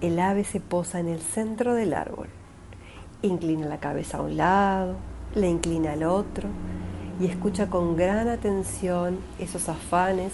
El 0.00 0.18
ave 0.18 0.44
se 0.44 0.60
posa 0.60 0.98
en 0.98 1.08
el 1.08 1.20
centro 1.20 1.74
del 1.74 1.92
árbol, 1.92 2.28
inclina 3.20 3.66
la 3.66 3.80
cabeza 3.80 4.18
a 4.18 4.22
un 4.22 4.36
lado, 4.36 4.96
le 5.34 5.48
inclina 5.48 5.92
al 5.92 6.04
otro 6.04 6.48
y 7.20 7.26
escucha 7.26 7.68
con 7.68 7.96
gran 7.96 8.28
atención 8.28 9.18
esos 9.38 9.68
afanes 9.68 10.32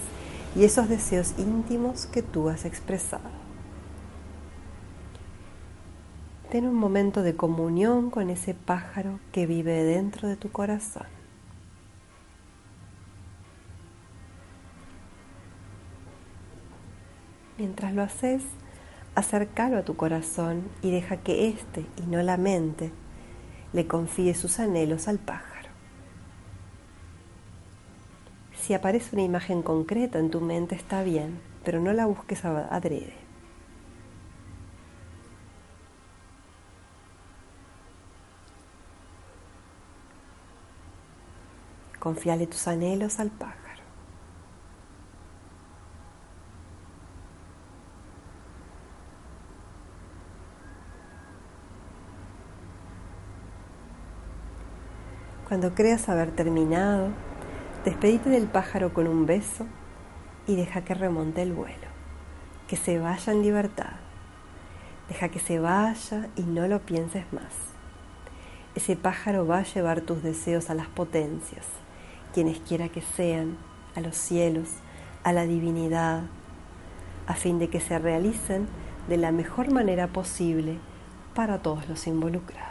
y 0.54 0.64
esos 0.64 0.88
deseos 0.88 1.34
íntimos 1.36 2.06
que 2.06 2.22
tú 2.22 2.48
has 2.48 2.64
expresado. 2.64 3.28
Ten 6.50 6.66
un 6.68 6.76
momento 6.76 7.22
de 7.22 7.34
comunión 7.34 8.10
con 8.10 8.30
ese 8.30 8.54
pájaro 8.54 9.18
que 9.32 9.46
vive 9.46 9.82
dentro 9.82 10.28
de 10.28 10.36
tu 10.36 10.52
corazón. 10.52 11.06
Mientras 17.58 17.92
lo 17.94 18.02
haces, 18.02 18.44
acércalo 19.16 19.78
a 19.78 19.82
tu 19.82 19.96
corazón 19.96 20.68
y 20.82 20.90
deja 20.92 21.16
que 21.16 21.48
éste, 21.48 21.86
y 21.96 22.02
no 22.02 22.22
la 22.22 22.36
mente, 22.36 22.92
le 23.72 23.86
confíe 23.86 24.34
sus 24.34 24.60
anhelos 24.60 25.08
al 25.08 25.18
pájaro. 25.18 25.68
Si 28.54 28.74
aparece 28.74 29.16
una 29.16 29.24
imagen 29.24 29.62
concreta 29.62 30.18
en 30.18 30.30
tu 30.30 30.40
mente 30.40 30.74
está 30.74 31.02
bien, 31.02 31.40
pero 31.64 31.80
no 31.80 31.92
la 31.92 32.06
busques 32.06 32.44
adrede. 32.44 33.14
Confíale 41.98 42.46
tus 42.46 42.68
anhelos 42.68 43.18
al 43.18 43.30
pájaro. 43.30 43.65
Cuando 55.56 55.74
creas 55.74 56.10
haber 56.10 56.32
terminado, 56.32 57.08
despedite 57.86 58.28
del 58.28 58.46
pájaro 58.46 58.92
con 58.92 59.06
un 59.06 59.24
beso 59.24 59.66
y 60.46 60.54
deja 60.54 60.82
que 60.82 60.92
remonte 60.92 61.40
el 61.40 61.54
vuelo, 61.54 61.86
que 62.68 62.76
se 62.76 62.98
vaya 62.98 63.32
en 63.32 63.40
libertad. 63.40 63.94
Deja 65.08 65.30
que 65.30 65.38
se 65.38 65.58
vaya 65.58 66.28
y 66.36 66.42
no 66.42 66.68
lo 66.68 66.80
pienses 66.80 67.24
más. 67.32 67.54
Ese 68.74 68.96
pájaro 68.96 69.46
va 69.46 69.60
a 69.60 69.62
llevar 69.62 70.02
tus 70.02 70.22
deseos 70.22 70.68
a 70.68 70.74
las 70.74 70.88
potencias, 70.88 71.64
quienes 72.34 72.58
quiera 72.58 72.90
que 72.90 73.00
sean, 73.00 73.56
a 73.94 74.02
los 74.02 74.14
cielos, 74.14 74.68
a 75.24 75.32
la 75.32 75.46
divinidad, 75.46 76.24
a 77.26 77.32
fin 77.32 77.58
de 77.58 77.70
que 77.70 77.80
se 77.80 77.98
realicen 77.98 78.68
de 79.08 79.16
la 79.16 79.32
mejor 79.32 79.72
manera 79.72 80.08
posible 80.08 80.76
para 81.34 81.62
todos 81.62 81.88
los 81.88 82.06
involucrados. 82.06 82.65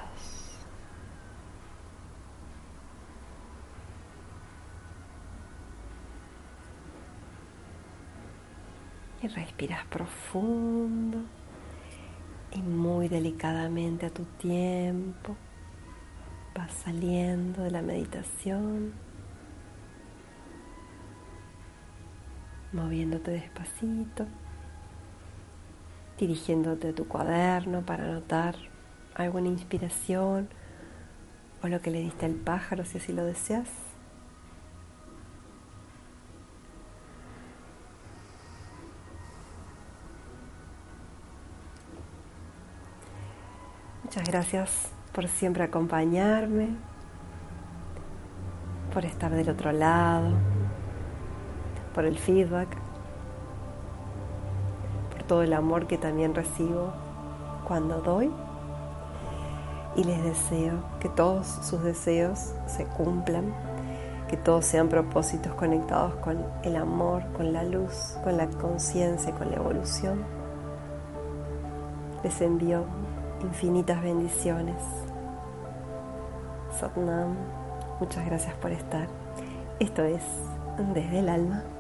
Respiras 9.28 9.86
profundo 9.88 11.20
y 12.52 12.62
muy 12.62 13.08
delicadamente 13.08 14.06
a 14.06 14.10
tu 14.10 14.24
tiempo 14.24 15.36
vas 16.56 16.72
saliendo 16.72 17.64
de 17.64 17.72
la 17.72 17.82
meditación, 17.82 18.94
moviéndote 22.72 23.32
despacito, 23.32 24.26
dirigiéndote 26.18 26.90
a 26.90 26.96
tu 26.96 27.08
cuaderno 27.08 27.86
para 27.86 28.06
anotar 28.06 28.56
alguna 29.16 29.50
inspiración 29.50 30.48
o 31.62 31.68
lo 31.68 31.82
que 31.82 31.92
le 31.92 32.00
diste 32.00 32.26
al 32.26 32.36
pájaro 32.36 32.86
si 32.86 33.00
así 33.00 33.12
lo 33.12 33.26
deseas. 33.26 33.85
Gracias 44.26 44.72
por 45.14 45.28
siempre 45.28 45.64
acompañarme, 45.64 46.70
por 48.92 49.06
estar 49.06 49.30
del 49.30 49.50
otro 49.52 49.72
lado, 49.72 50.32
por 51.94 52.06
el 52.06 52.18
feedback. 52.18 52.68
todo 55.28 55.42
el 55.42 55.54
amor 55.54 55.88
que 55.88 55.98
también 55.98 56.36
recibo 56.36 56.94
cuando 57.68 58.00
doy 58.02 58.32
y 59.96 60.04
les 60.04 60.24
deseo 60.24 60.84
que 61.00 61.10
todos 61.10 61.48
sus 61.48 61.82
deseos 61.82 62.54
se 62.68 62.86
cumplan, 62.86 63.52
que 64.28 64.38
todos 64.38 64.66
sean 64.66 64.88
propósitos 64.88 65.54
conectados 65.56 66.14
con 66.16 66.46
el 66.62 66.76
amor, 66.76 67.24
con 67.34 67.54
la 67.54 67.64
luz, 67.64 68.18
con 68.24 68.38
la 68.38 68.48
conciencia, 68.48 69.34
con 69.34 69.50
la 69.50 69.56
evolución. 69.58 70.24
Les 72.24 72.40
envío 72.42 72.86
infinitas 73.46 74.02
bendiciones. 74.02 74.82
Satnam, 76.80 77.36
muchas 78.00 78.26
gracias 78.26 78.54
por 78.56 78.72
estar. 78.72 79.08
Esto 79.80 80.04
es 80.04 80.24
Desde 80.94 81.20
el 81.20 81.30
Alma. 81.30 81.75